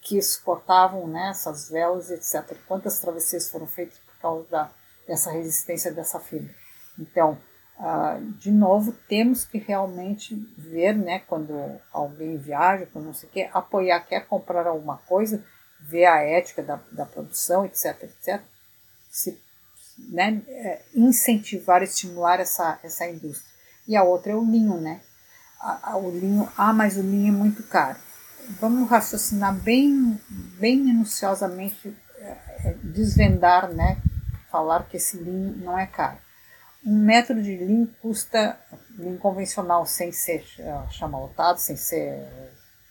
[0.00, 2.56] que suportavam né, essas velas, etc.
[2.68, 4.70] Quantas travessias foram feitas por causa da,
[5.04, 6.54] dessa resistência dessa fibra.
[6.96, 7.36] Então,
[7.78, 14.00] uh, de novo, temos que realmente ver, né, quando alguém viaja, quando não sei apoiar,
[14.00, 15.44] quer comprar alguma coisa,
[15.80, 18.40] ver a ética da, da produção, etc, etc.
[19.10, 19.38] Se,
[19.98, 23.52] né, é, incentivar, estimular essa, essa indústria.
[23.86, 25.00] E a outra é o linho, né?
[25.60, 27.98] A, o linho, ah, mas o linho é muito caro
[28.60, 30.20] vamos raciocinar bem,
[30.58, 33.98] bem minuciosamente, é, é, desvendar, né?
[34.50, 36.18] Falar que esse linho não é caro.
[36.84, 38.58] Um metro de linho custa,
[38.90, 42.28] linho convencional, sem ser uh, chamalotado, sem ser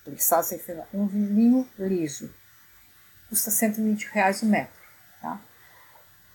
[0.04, 2.34] plissado, sem ser, um linho liso,
[3.30, 4.82] custa 120 reais o metro.
[5.22, 5.40] Tá?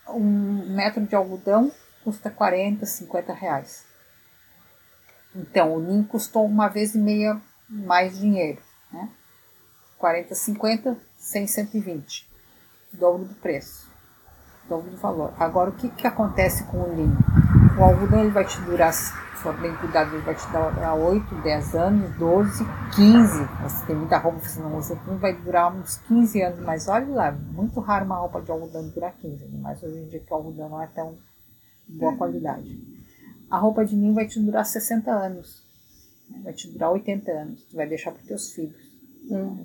[0.08, 1.72] Um metro de algodão
[2.04, 3.84] custa 40, 50 reais.
[5.34, 8.62] Então, o linho custou uma vez e meia mais dinheiro.
[8.92, 9.08] Né?
[9.98, 12.28] 40, 50, 100, 120.
[12.92, 13.90] Dobro do preço.
[14.68, 15.34] Dobro do valor.
[15.38, 17.18] Agora, o que, que acontece com o linho?
[17.78, 21.42] O algodão ele vai te durar, se for bem cuidado, ele vai te durar 8,
[21.42, 22.64] 10 anos, 12,
[22.96, 23.48] 15.
[23.62, 26.64] Você tem muita roupa que você não usa, tudo vai durar uns 15 anos.
[26.64, 29.46] Mas olha lá, muito raro uma roupa de algodão durar 15.
[29.60, 31.14] Mas hoje em dia que o algodão não é tão
[31.86, 32.82] boa qualidade.
[33.48, 35.62] A roupa de linho vai te durar 60 anos.
[36.42, 37.62] Vai te durar 80 anos.
[37.62, 38.90] Tu vai deixar para os teus filhos.
[39.30, 39.64] Hum.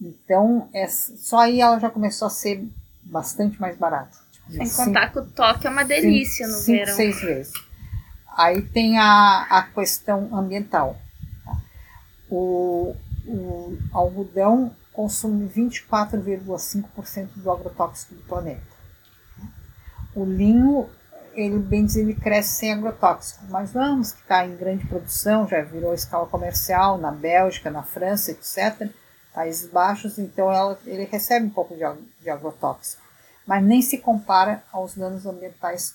[0.00, 2.64] Então, é, só aí ela já começou a ser
[3.02, 4.27] bastante mais barata.
[4.50, 6.96] Sem cinco, contar que o toque é uma delícia cinco, no cinco, verão.
[6.96, 7.52] seis vezes.
[8.36, 10.96] Aí tem a, a questão ambiental.
[11.44, 11.56] Tá?
[12.30, 12.94] O,
[13.26, 18.62] o algodão consome 24,5% do agrotóxico do planeta.
[20.14, 20.88] O linho,
[21.34, 25.62] ele bem diz, ele cresce sem agrotóxico, mas vamos que está em grande produção, já
[25.62, 28.90] virou escala comercial na Bélgica, na França, etc
[29.38, 31.84] Países Baixos, então ela, ele recebe um pouco de,
[32.20, 33.00] de agrotóxico,
[33.48, 35.94] mas nem se compara aos danos ambientais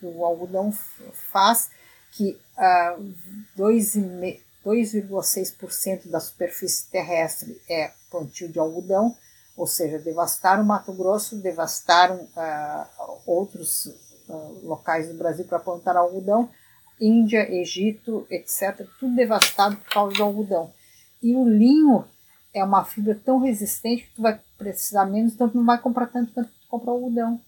[0.00, 0.72] que o algodão
[1.12, 1.68] faz,
[2.12, 3.14] que uh,
[3.58, 9.14] 2,6% da superfície terrestre é plantio de algodão,
[9.54, 12.86] ou seja, devastaram o Mato Grosso, devastaram uh,
[13.26, 13.84] outros
[14.26, 16.48] uh, locais do Brasil para plantar algodão,
[16.98, 20.72] Índia, Egito, etc., tudo devastado por causa do algodão.
[21.22, 22.06] E o linho
[22.56, 26.06] é uma fibra tão resistente que tu vai precisar menos, então tu não vai comprar
[26.06, 27.40] tanto quanto tu compra algodão.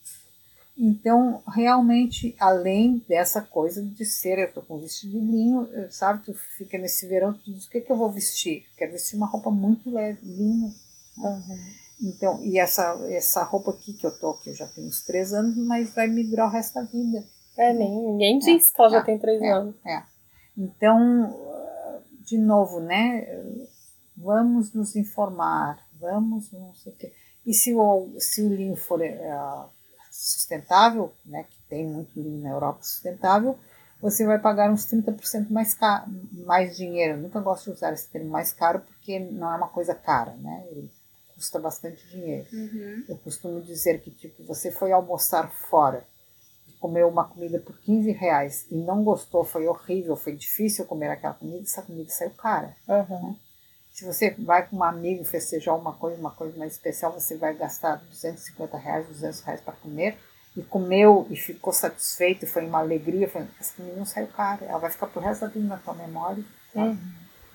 [0.77, 6.35] Então, realmente, além dessa coisa de ser, eu tô com vestido de linho, sabe, tu
[6.57, 8.65] fica nesse verão, tu diz, o que, que eu vou vestir?
[8.77, 10.73] Quero vestir uma roupa muito leve, linho.
[11.17, 11.59] Uhum.
[12.01, 15.33] Então, e essa, essa roupa aqui que eu tô, que eu já tenho uns três
[15.33, 17.25] anos, mas vai me durar o resto da vida.
[17.57, 19.75] É, nem, ninguém diz é, que ela é, já tem três é, anos.
[19.85, 20.03] É.
[20.57, 21.35] Então,
[22.21, 23.27] de novo, né,
[24.21, 27.12] vamos nos informar, vamos não sei o quê.
[27.47, 29.21] E se o, se o linho for é,
[30.11, 33.59] sustentável, né, que tem muito linho na Europa sustentável,
[34.01, 36.05] você vai pagar uns 30% mais, caro,
[36.45, 37.14] mais dinheiro.
[37.14, 40.33] Eu nunca gosto de usar esse termo mais caro porque não é uma coisa cara,
[40.37, 40.66] né?
[40.71, 40.91] Ele
[41.35, 42.47] custa bastante dinheiro.
[42.53, 43.05] Uhum.
[43.09, 46.05] Eu costumo dizer que, tipo, você foi almoçar fora
[46.69, 51.11] e comeu uma comida por 15 reais e não gostou, foi horrível, foi difícil comer
[51.11, 52.77] aquela comida, essa comida saiu cara.
[52.87, 53.31] Uhum.
[53.31, 53.37] Né?
[53.99, 57.53] Se você vai com um amigo festejar uma coisa, uma coisa mais especial, você vai
[57.53, 60.16] gastar 250 reais, 200 reais para comer
[60.57, 64.78] e comeu e ficou satisfeito, foi uma alegria, foi, essa comida não saiu cara, ela
[64.78, 66.44] vai ficar pro resto da vida na tua memória.
[66.76, 66.96] Uhum.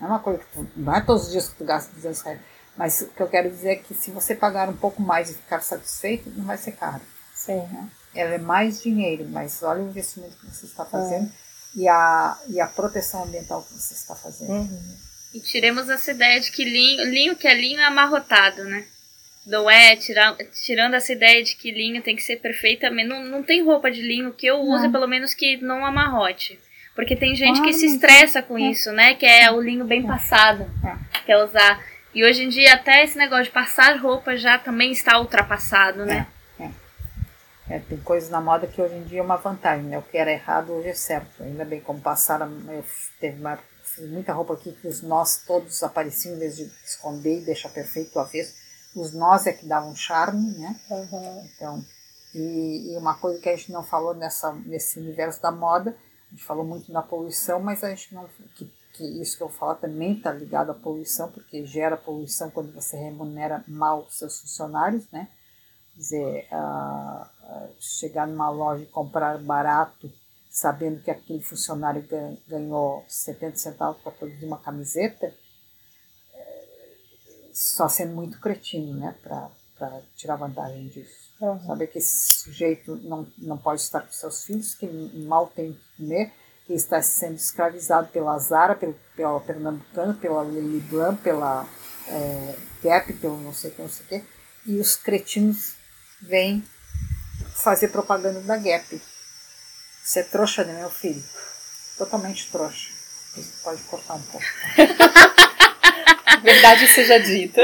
[0.01, 2.21] Não é uma coisa que tu, não é todos os dias que tu gasta 200
[2.23, 2.41] reais,
[2.75, 5.35] mas o que eu quero dizer é que se você pagar um pouco mais e
[5.35, 7.03] ficar satisfeito, não vai ser caro.
[7.33, 7.65] Sim.
[7.71, 7.89] Né?
[8.13, 11.31] Ela é mais dinheiro, mas olha o investimento que você está fazendo é.
[11.73, 14.51] e, a, e a proteção ambiental que você está fazendo.
[14.51, 15.12] Uhum.
[15.33, 18.85] E tiremos essa ideia de que linho, linho que é linho é amarrotado, né?
[19.45, 23.09] Não é, tira, tirando essa ideia de que linho tem que ser perfeitamente.
[23.09, 26.57] Não, não tem roupa de linho que eu use, pelo menos que não amarrote.
[26.95, 28.69] Porque tem gente que se estressa com é.
[28.69, 29.15] isso, né?
[29.15, 30.69] Que é o linho bem passado.
[30.85, 31.25] É.
[31.25, 31.83] quer usar.
[32.13, 36.27] E hoje em dia até esse negócio de passar roupa já também está ultrapassado, né?
[37.69, 39.97] É, tem coisas na moda que hoje em dia é uma vantagem, né?
[39.97, 41.41] O que era errado hoje é certo.
[41.41, 42.85] Ainda bem como passaram, eu
[43.19, 43.57] teve uma,
[44.01, 48.15] muita roupa aqui que os nós todos apareciam em vez de esconder e deixar perfeito
[48.15, 48.53] o avesso.
[48.95, 50.79] Os nós é que davam charme, né?
[50.89, 51.49] Uhum.
[51.55, 51.85] Então,
[52.33, 55.95] e, e uma coisa que a gente não falou nessa, nesse universo da moda,
[56.27, 58.27] a gente falou muito na poluição, mas a gente não.
[58.55, 62.71] Que, que isso que eu falo também está ligado à poluição, porque gera poluição quando
[62.73, 65.27] você remunera mal seus funcionários, né?
[65.93, 67.29] Quer dizer, ah,
[67.79, 70.11] chegar numa loja e comprar barato,
[70.53, 75.33] sabendo que aquele funcionário gan- ganhou 70 centavos para produzir uma camiseta,
[76.35, 76.65] eh,
[77.51, 79.15] só sendo muito cretino, né?
[79.23, 79.49] Para
[80.15, 81.33] tirar vantagem disso.
[81.41, 81.59] Uhum.
[81.65, 84.85] Saber que esse sujeito não, não pode estar com seus filhos, que
[85.25, 86.31] mal tem o que comer,
[86.67, 91.67] que está sendo escravizado pela Zara, pelo, pela Pernambucana, pela Lili Blanc, pela
[92.07, 94.23] é, Gap, pelo não sei o que, não sei o que,
[94.67, 95.73] e os cretinos
[96.21, 96.63] vêm
[97.55, 99.01] fazer propaganda da Gap.
[100.03, 101.23] Você é trouxa, né, meu filho?
[101.97, 102.89] Totalmente trouxa.
[103.37, 104.45] Isso pode cortar um pouco.
[106.43, 107.61] Verdade seja dita.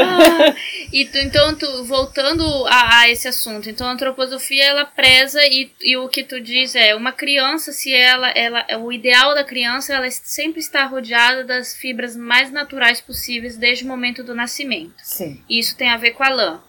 [0.92, 5.70] E tu, então, tu, voltando a, a esse assunto, então a antroposofia ela preza e,
[5.82, 9.94] e o que tu diz é uma criança, se ela, ela, o ideal da criança,
[9.94, 14.96] ela sempre está rodeada das fibras mais naturais possíveis desde o momento do nascimento.
[15.04, 15.44] Sim.
[15.50, 16.62] E isso tem a ver com a lã.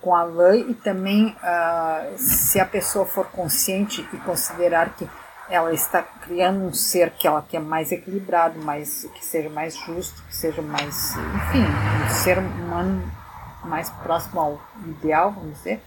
[0.00, 5.08] Com a lã e também ah, se a pessoa for consciente e considerar que
[5.48, 10.22] ela está criando um ser que ela quer mais equilibrado, mais que seja mais justo,
[10.22, 11.64] que seja mais, enfim,
[12.06, 13.02] um ser humano
[13.64, 15.82] mais próximo ao ideal, vamos dizer.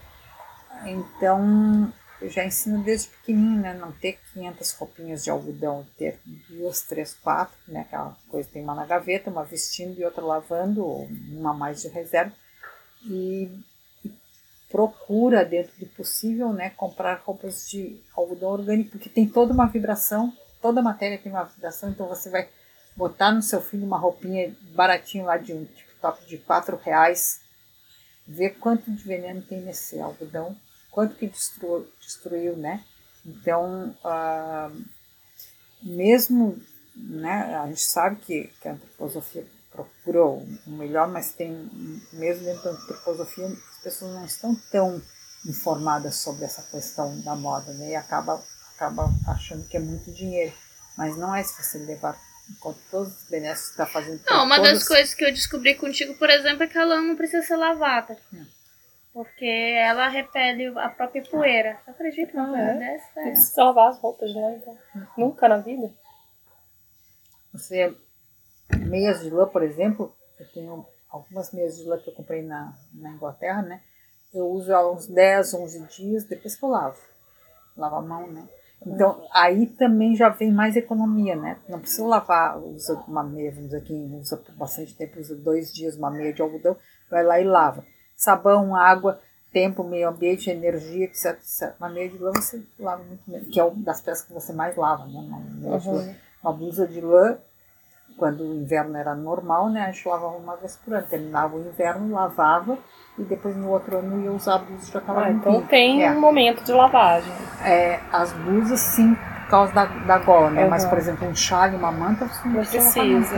[0.84, 1.90] Então,
[2.20, 7.14] eu já ensino desde pequenininho, né, não ter 500 roupinhas de algodão, ter duas, três,
[7.14, 11.54] quatro, né, aquela coisa tem uma na gaveta, uma vestindo e outra lavando, ou uma
[11.54, 12.32] mais de reserva.
[13.06, 13.50] E
[14.74, 20.36] procura, dentro do possível, né, comprar roupas de algodão orgânico, porque tem toda uma vibração,
[20.60, 22.48] toda matéria tem uma vibração, então você vai
[22.96, 27.40] botar no seu filho uma roupinha baratinha lá de um TikTok de quatro reais,
[28.26, 30.56] ver quanto de veneno tem nesse algodão,
[30.90, 32.82] quanto que destruiu, destruiu né?
[33.24, 34.72] Então, ah,
[35.80, 36.60] mesmo,
[36.96, 41.70] né, a gente sabe que, que a antroposofia procura o melhor, mas tem,
[42.12, 43.48] mesmo dentro da antroposofia,
[43.84, 45.00] pessoas não estão tão
[45.46, 47.90] informadas sobre essa questão da moda, né?
[47.90, 48.42] E acaba,
[48.74, 50.52] acaba achando que é muito dinheiro.
[50.96, 52.18] Mas não é se você levar
[52.60, 54.20] conta todos os benefícios que está fazendo.
[54.28, 57.00] Não, uma todas- das coisas que eu descobri contigo, por exemplo, é que a lã
[57.02, 58.16] não precisa ser lavada.
[58.32, 58.46] Não.
[59.12, 61.78] Porque ela repele a própria poeira.
[61.84, 62.78] Você acredita numa Ah, é?
[62.78, 63.06] dessa?
[63.16, 63.30] Não É.
[63.30, 64.78] precisa lavar as roupas lá, então.
[65.16, 65.92] Nunca na vida?
[67.52, 67.96] Você,
[68.78, 73.62] meias de lã, por exemplo, eu tenho algumas lã que eu comprei na, na Inglaterra,
[73.62, 73.80] né?
[74.32, 76.98] Eu uso há uns 10, 11 dias depois que eu lavo.
[77.76, 78.48] Lavo a mão, né?
[78.84, 81.58] Então, aí também já vem mais economia, né?
[81.68, 85.72] Não precisa lavar, usa uma meia, vamos dizer, quem usa por bastante tempo, usa dois
[85.72, 86.76] dias uma meia de algodão,
[87.08, 87.86] vai lá e lava.
[88.16, 89.20] Sabão, água,
[89.52, 91.74] tempo, meio ambiente, energia, etc, etc.
[91.78, 94.52] Uma meia de lã você lava muito menos, que é uma das peças que você
[94.52, 95.18] mais lava, né?
[95.18, 95.94] Uma, meia de lã.
[95.94, 96.14] Uhum.
[96.42, 97.38] uma blusa de lã,
[98.16, 99.82] quando o inverno era normal, né?
[99.82, 101.06] A gente lavava uma vez por ano.
[101.08, 102.78] Terminava o inverno, lavava
[103.18, 105.56] e depois no outro ano ia usar a blusa já estava Ah, limpinha.
[105.56, 106.10] então tem É.
[106.10, 107.32] um momento de lavagem.
[107.64, 110.66] É, as blusas sim, por causa da, da gola, né?
[110.68, 110.90] Mas, Uhum.
[110.90, 113.36] por exemplo, um chale, uma manta, você não, Não precisa.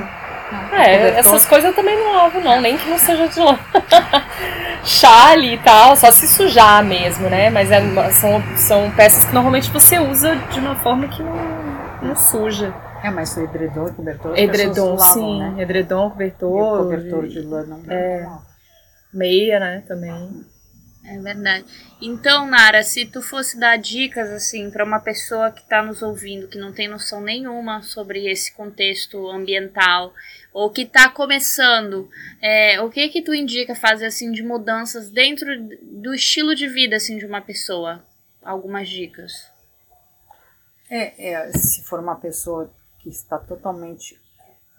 [0.53, 3.59] Não, É, essas coisas eu também não lavo, não, nem que não seja de lã.
[4.85, 7.51] Chale e tal, só se sujar mesmo, né?
[7.51, 7.81] Mas é
[8.13, 11.35] são, são peças que normalmente você usa de uma forma que não,
[12.03, 12.73] não suja.
[13.03, 14.39] É, mas o edredom e cobertor.
[14.39, 15.39] Edredom, lavam, sim.
[15.39, 15.63] Né?
[15.63, 17.83] Edredom, E o cobertor, cobertor de lã não.
[17.89, 18.23] É.
[18.23, 18.57] não
[19.17, 20.45] meia, né, também.
[21.05, 21.65] É verdade.
[22.03, 26.49] Então, Nara, se tu fosse dar dicas assim para uma pessoa que está nos ouvindo,
[26.49, 30.13] que não tem noção nenhuma sobre esse contexto ambiental,
[30.53, 32.11] ou que está começando,
[32.43, 35.47] é, o que que tu indica fazer assim de mudanças dentro
[35.83, 38.05] do estilo de vida assim de uma pessoa?
[38.43, 39.49] Algumas dicas.
[40.91, 42.73] É, é, se for uma pessoa
[43.07, 44.21] que está totalmente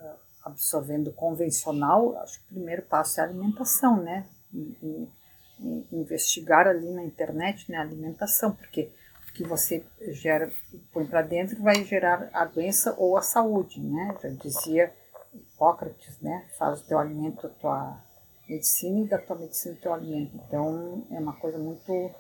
[0.02, 4.28] eh, absorvendo convencional, acho que o primeiro passo é a alimentação, né?
[4.54, 5.10] E, e-
[5.92, 8.92] investigar ali na internet né, a alimentação, porque
[9.28, 10.52] o que você gera,
[10.94, 14.16] põe para dentro vai gerar a doença ou a saúde, né?
[14.22, 14.94] Já dizia
[15.34, 16.48] Hipócrates, né?
[16.60, 18.04] Faz o teu alimento a tua
[18.48, 20.36] medicina e da tua medicina o teu alimento.
[20.48, 22.12] Então, é uma coisa muito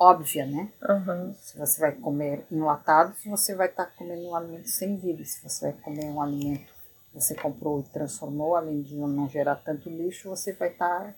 [0.00, 0.72] óbvia, né?
[0.88, 1.34] Uhum.
[1.34, 5.24] Se você vai comer enlatados, você vai estar comendo um alimento sem vida.
[5.24, 6.80] Se você vai comer um alimento
[7.12, 11.14] você comprou e transformou, além de não gerar tanto lixo, você vai estar tá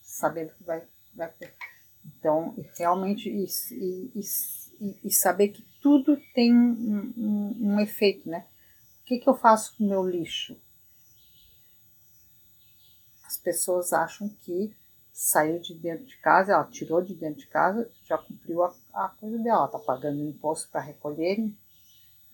[0.00, 0.82] sabendo que vai,
[1.14, 1.32] vai.
[2.04, 4.20] Então, realmente, e, e,
[4.80, 8.46] e, e, saber que tudo tem um, um, um efeito, né?
[9.00, 10.60] O que, que eu faço com o meu lixo?
[13.24, 14.74] As pessoas acham que
[15.12, 19.08] saiu de dentro de casa, ela tirou de dentro de casa, já cumpriu a, a
[19.08, 21.54] coisa dela, ela tá pagando imposto para recolherem.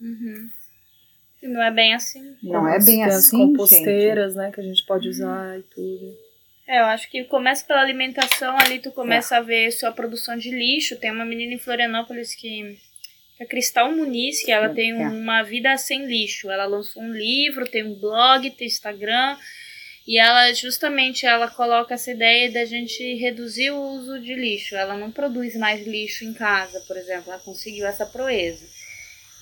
[0.00, 0.50] Uhum.
[1.42, 2.36] Não é bem assim.
[2.42, 4.42] Não é bem as assim, composteiras, gente.
[4.42, 6.16] né, que a gente pode usar e tudo.
[6.66, 9.38] É, eu acho que começa pela alimentação, ali tu começa é.
[9.38, 10.96] a ver sua produção de lixo.
[10.96, 12.78] Tem uma menina em Florianópolis que
[13.40, 14.74] a Cristal Muniz, que ela é.
[14.74, 16.50] tem uma vida sem lixo.
[16.50, 19.36] Ela lançou um livro, tem um blog, tem Instagram,
[20.08, 24.74] e ela justamente ela coloca essa ideia da gente reduzir o uso de lixo.
[24.74, 28.64] Ela não produz mais lixo em casa, por exemplo, ela conseguiu essa proeza.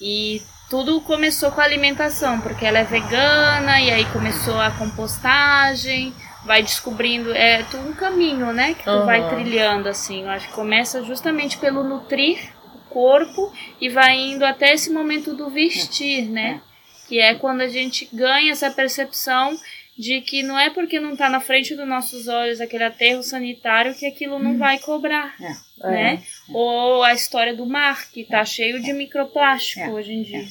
[0.00, 6.12] E tudo começou com a alimentação, porque ela é vegana e aí começou a compostagem,
[6.44, 9.06] vai descobrindo, é um caminho, né, que tu uhum.
[9.06, 10.22] vai trilhando assim.
[10.24, 12.40] Eu acho que começa justamente pelo nutrir
[12.74, 16.60] o corpo e vai indo até esse momento do vestir, né?
[17.06, 19.56] Que é quando a gente ganha essa percepção
[19.98, 23.94] de que não é porque não está na frente dos nossos olhos aquele aterro sanitário
[23.94, 24.58] que aquilo não hum.
[24.58, 25.90] vai cobrar, é.
[25.90, 26.14] né?
[26.14, 26.52] É.
[26.52, 29.90] Ou a história do mar, que está cheio de microplástico é.
[29.90, 30.46] hoje em dia.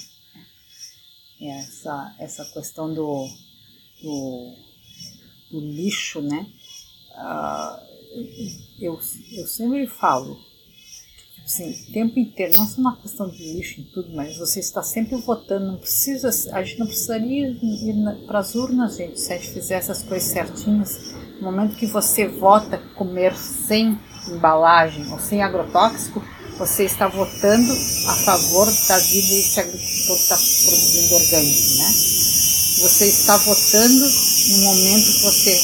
[1.41, 1.47] É.
[1.47, 1.59] é.
[1.59, 3.27] Essa, essa questão do,
[4.01, 4.55] do,
[5.51, 6.47] do lixo, né?
[7.11, 7.85] Uh,
[8.79, 8.99] eu,
[9.31, 10.39] eu sempre falo,
[11.45, 14.81] Sim, o tempo inteiro, não só uma questão de lixo em tudo, mas você está
[14.81, 19.37] sempre votando, não precisa, a gente não precisaria ir para as urnas, gente, se a
[19.37, 21.13] gente fizer essas coisas certinhas.
[21.39, 23.95] No momento que você vota comer sem
[24.27, 26.19] embalagem ou sem agrotóxico,
[26.57, 32.44] você está votando a favor da vida que o agricultor está produzindo orgânico, né?
[32.77, 34.05] Você está votando
[34.49, 35.57] no momento que você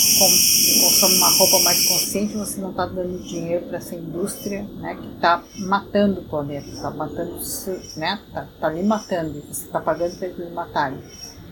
[0.80, 5.16] consome uma roupa mais consciente, você não está dando dinheiro para essa indústria né, que
[5.16, 7.38] está matando o planeta, está matando,
[7.97, 10.99] né, tá, tá ali matando, você está pagando para eles matarem.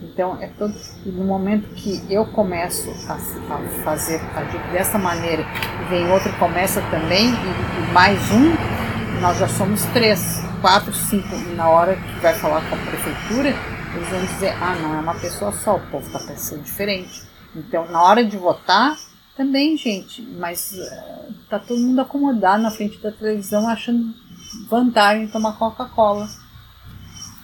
[0.02, 0.74] Então, é todo.
[1.04, 5.44] E no momento que eu começo a, a fazer agir dessa maneira,
[5.90, 11.54] vem outro começa também, e, e, mais um, nós já somos três, quatro, cinco, e
[11.54, 13.54] na hora que vai falar com a prefeitura,
[13.94, 17.22] eles vão dizer: ah, não, é uma pessoa só, o povo está pensando diferente.
[17.54, 18.96] Então, na hora de votar,
[19.36, 24.14] também, gente, mas uh, tá todo mundo acomodado na frente da televisão achando
[24.68, 26.28] vantagem tomar Coca-Cola.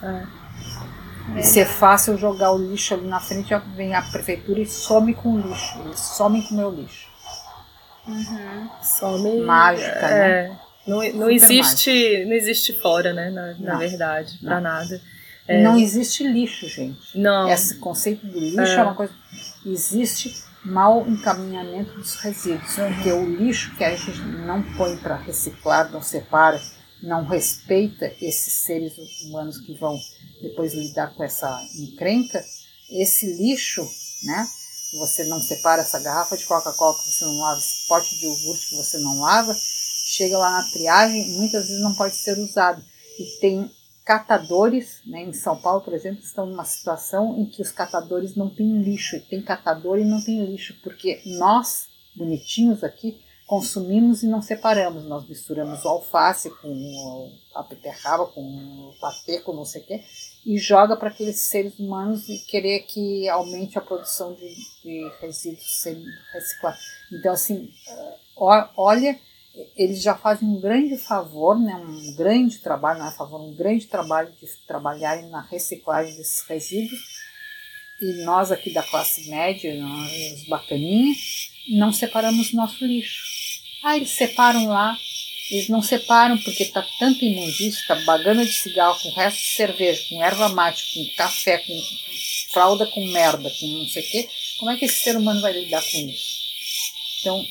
[0.02, 0.26] É.
[1.38, 5.34] E ser fácil jogar o lixo ali na frente, vem a prefeitura e some com
[5.34, 5.80] o lixo.
[5.84, 7.08] Eles somem com o meu lixo.
[8.06, 8.68] Uhum.
[8.80, 9.40] Some.
[9.40, 10.48] Mágica, é.
[10.48, 10.60] né?
[10.86, 13.30] Não, não existe, não existe fora, né?
[13.30, 15.00] Na, na verdade, para nada.
[15.48, 15.62] É.
[15.62, 17.16] Não existe lixo, gente.
[17.16, 17.48] Não.
[17.48, 19.12] Esse conceito de lixo é, é uma coisa.
[19.64, 20.34] Existe
[20.64, 22.94] mau encaminhamento dos resíduos, uhum.
[22.94, 26.60] porque o lixo que a gente não põe para reciclar, não separa,
[27.02, 29.96] não respeita esses seres humanos que vão
[30.42, 32.44] depois lidar com essa encrenca,
[32.90, 33.88] esse lixo,
[34.24, 34.46] né?
[34.90, 38.26] Que você não separa essa garrafa de Coca-Cola que você não lava, esse pote de
[38.26, 42.82] iogurte que você não lava, chega lá na triagem, muitas vezes não pode ser usado.
[43.18, 43.70] E tem
[44.06, 48.48] catadores, né, em São Paulo, por exemplo, estão numa situação em que os catadores não
[48.48, 54.40] têm lixo, tem catador e não tem lixo, porque nós, bonitinhos aqui, consumimos e não
[54.40, 55.04] separamos.
[55.06, 60.04] Nós misturamos o alface com a beterraba, com o patê, com não sei o quê,
[60.44, 64.54] e joga para aqueles seres humanos e querer que aumente a produção de,
[64.84, 65.84] de resíduos
[66.32, 66.80] reciclados.
[67.12, 67.72] Então, assim,
[68.36, 69.18] olha
[69.76, 73.86] eles já fazem um grande favor, né, um grande trabalho, não é favor, um grande
[73.86, 77.00] trabalho de trabalharem na reciclagem desses resíduos.
[78.00, 83.24] E nós aqui da classe média, nós bacaninhas, não separamos nosso lixo.
[83.82, 84.98] Ah, eles separam lá,
[85.50, 90.02] eles não separam porque está tanto imundício, está bagana de cigarro, com resto de cerveja,
[90.08, 91.80] com erva mate, com café, com
[92.50, 94.28] fralda com merda, com não sei o quê.
[94.58, 96.46] Como é que esse ser humano vai lidar com isso?
[97.20, 97.46] Então,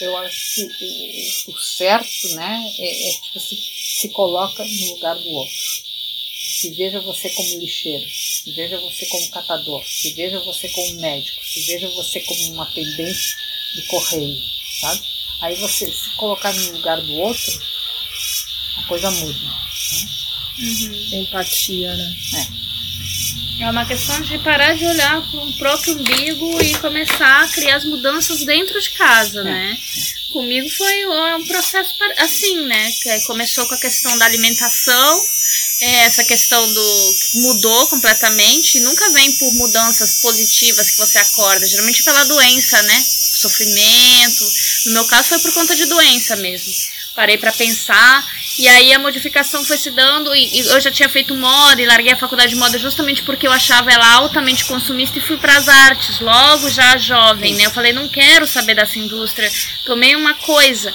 [0.00, 5.16] eu acho que o, o certo, né, é, é tipo assim, se coloca no lugar
[5.16, 5.54] do outro.
[6.60, 11.44] Se veja você como lixeiro, se veja você como catador, se veja você como médico,
[11.46, 13.36] se veja você como um atendente
[13.74, 14.40] de correio,
[14.80, 15.02] sabe?
[15.40, 17.60] Aí você se colocar no lugar do outro,
[18.78, 19.38] a coisa muda.
[19.38, 20.08] Né?
[20.58, 21.20] Uhum.
[21.20, 22.16] Empatia, né?
[22.34, 22.63] É.
[23.60, 27.76] É uma questão de parar de olhar para o próprio umbigo e começar a criar
[27.76, 29.44] as mudanças dentro de casa, é.
[29.44, 29.78] né?
[30.32, 32.92] Comigo foi um processo assim, né?
[33.00, 35.20] Que começou com a questão da alimentação
[35.80, 41.66] é essa questão do mudou completamente e nunca vem por mudanças positivas que você acorda,
[41.66, 43.04] geralmente pela doença, né?
[43.34, 44.52] Sofrimento.
[44.86, 46.72] No meu caso foi por conta de doença mesmo.
[47.14, 48.26] Parei para pensar
[48.58, 51.86] e aí a modificação foi se dando e, e eu já tinha feito moda e
[51.86, 55.56] larguei a faculdade de moda justamente porque eu achava ela altamente consumista e fui para
[55.56, 57.66] as artes logo já jovem, né?
[57.66, 59.50] Eu falei não quero saber dessa indústria,
[59.84, 60.94] tomei uma coisa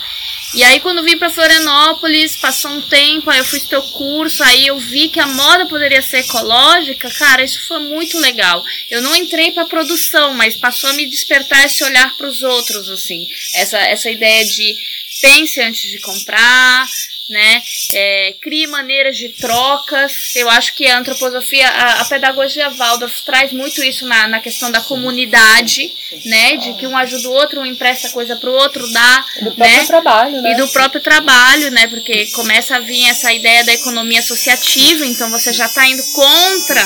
[0.53, 4.65] e aí quando vim para Florianópolis, passou um tempo, aí eu fiz teu curso, aí
[4.65, 8.63] eu vi que a moda poderia ser ecológica, cara, isso foi muito legal.
[8.89, 12.89] Eu não entrei para produção, mas passou a me despertar esse olhar para os outros
[12.89, 13.27] assim.
[13.53, 14.75] Essa essa ideia de
[15.21, 16.89] pense antes de comprar,
[17.29, 17.61] né?
[17.93, 20.35] É, crie maneiras de trocas.
[20.35, 24.71] Eu acho que a antroposofia, a, a pedagogia Waldorf traz muito isso na, na questão
[24.71, 25.91] da comunidade,
[26.25, 26.57] né?
[26.57, 29.25] De que um ajuda o outro, um empresta coisa para o outro, dá.
[29.41, 29.85] Do próprio né?
[29.85, 30.51] trabalho, né?
[30.51, 31.87] E do próprio trabalho, né?
[31.87, 36.83] Porque começa a vir essa ideia da economia associativa, então você já está indo contra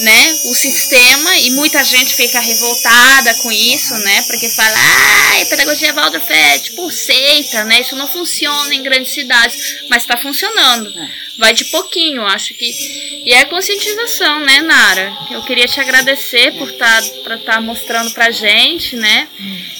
[0.00, 4.22] né, o sistema e muita gente fica revoltada com isso, né?
[4.22, 7.80] Porque fala, ah, pedagogia Waldorf é tipo seita, né?
[7.80, 10.92] Isso não funciona em grandes cidades, mas está funcionando.
[11.38, 13.22] Vai de pouquinho, acho que.
[13.24, 15.12] E é conscientização, né, Nara?
[15.30, 19.28] Eu queria te agradecer por estar tá, tá mostrando pra gente, né?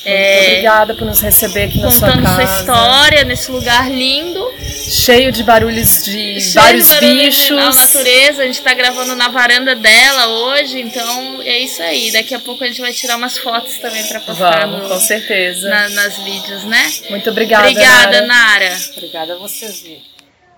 [0.05, 2.21] É, obrigada por nos receber aqui na sua casa.
[2.21, 4.45] Contando sua história nesse lugar lindo.
[4.91, 7.57] Cheio de barulhos de Cheio vários de bichos.
[7.57, 12.11] Na natureza, a gente tá gravando na varanda dela hoje, então é isso aí.
[12.11, 15.01] Daqui a pouco a gente vai tirar umas fotos também para postar Vamos, no, com
[15.01, 15.69] certeza.
[15.69, 16.93] Na, nas vídeos, né?
[17.11, 17.69] Muito obrigada.
[17.69, 18.43] Obrigada, Nara.
[18.53, 18.81] Nara.
[18.97, 20.12] Obrigada a vocês, Vitor.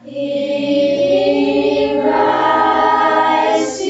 [0.06, 3.80] He rise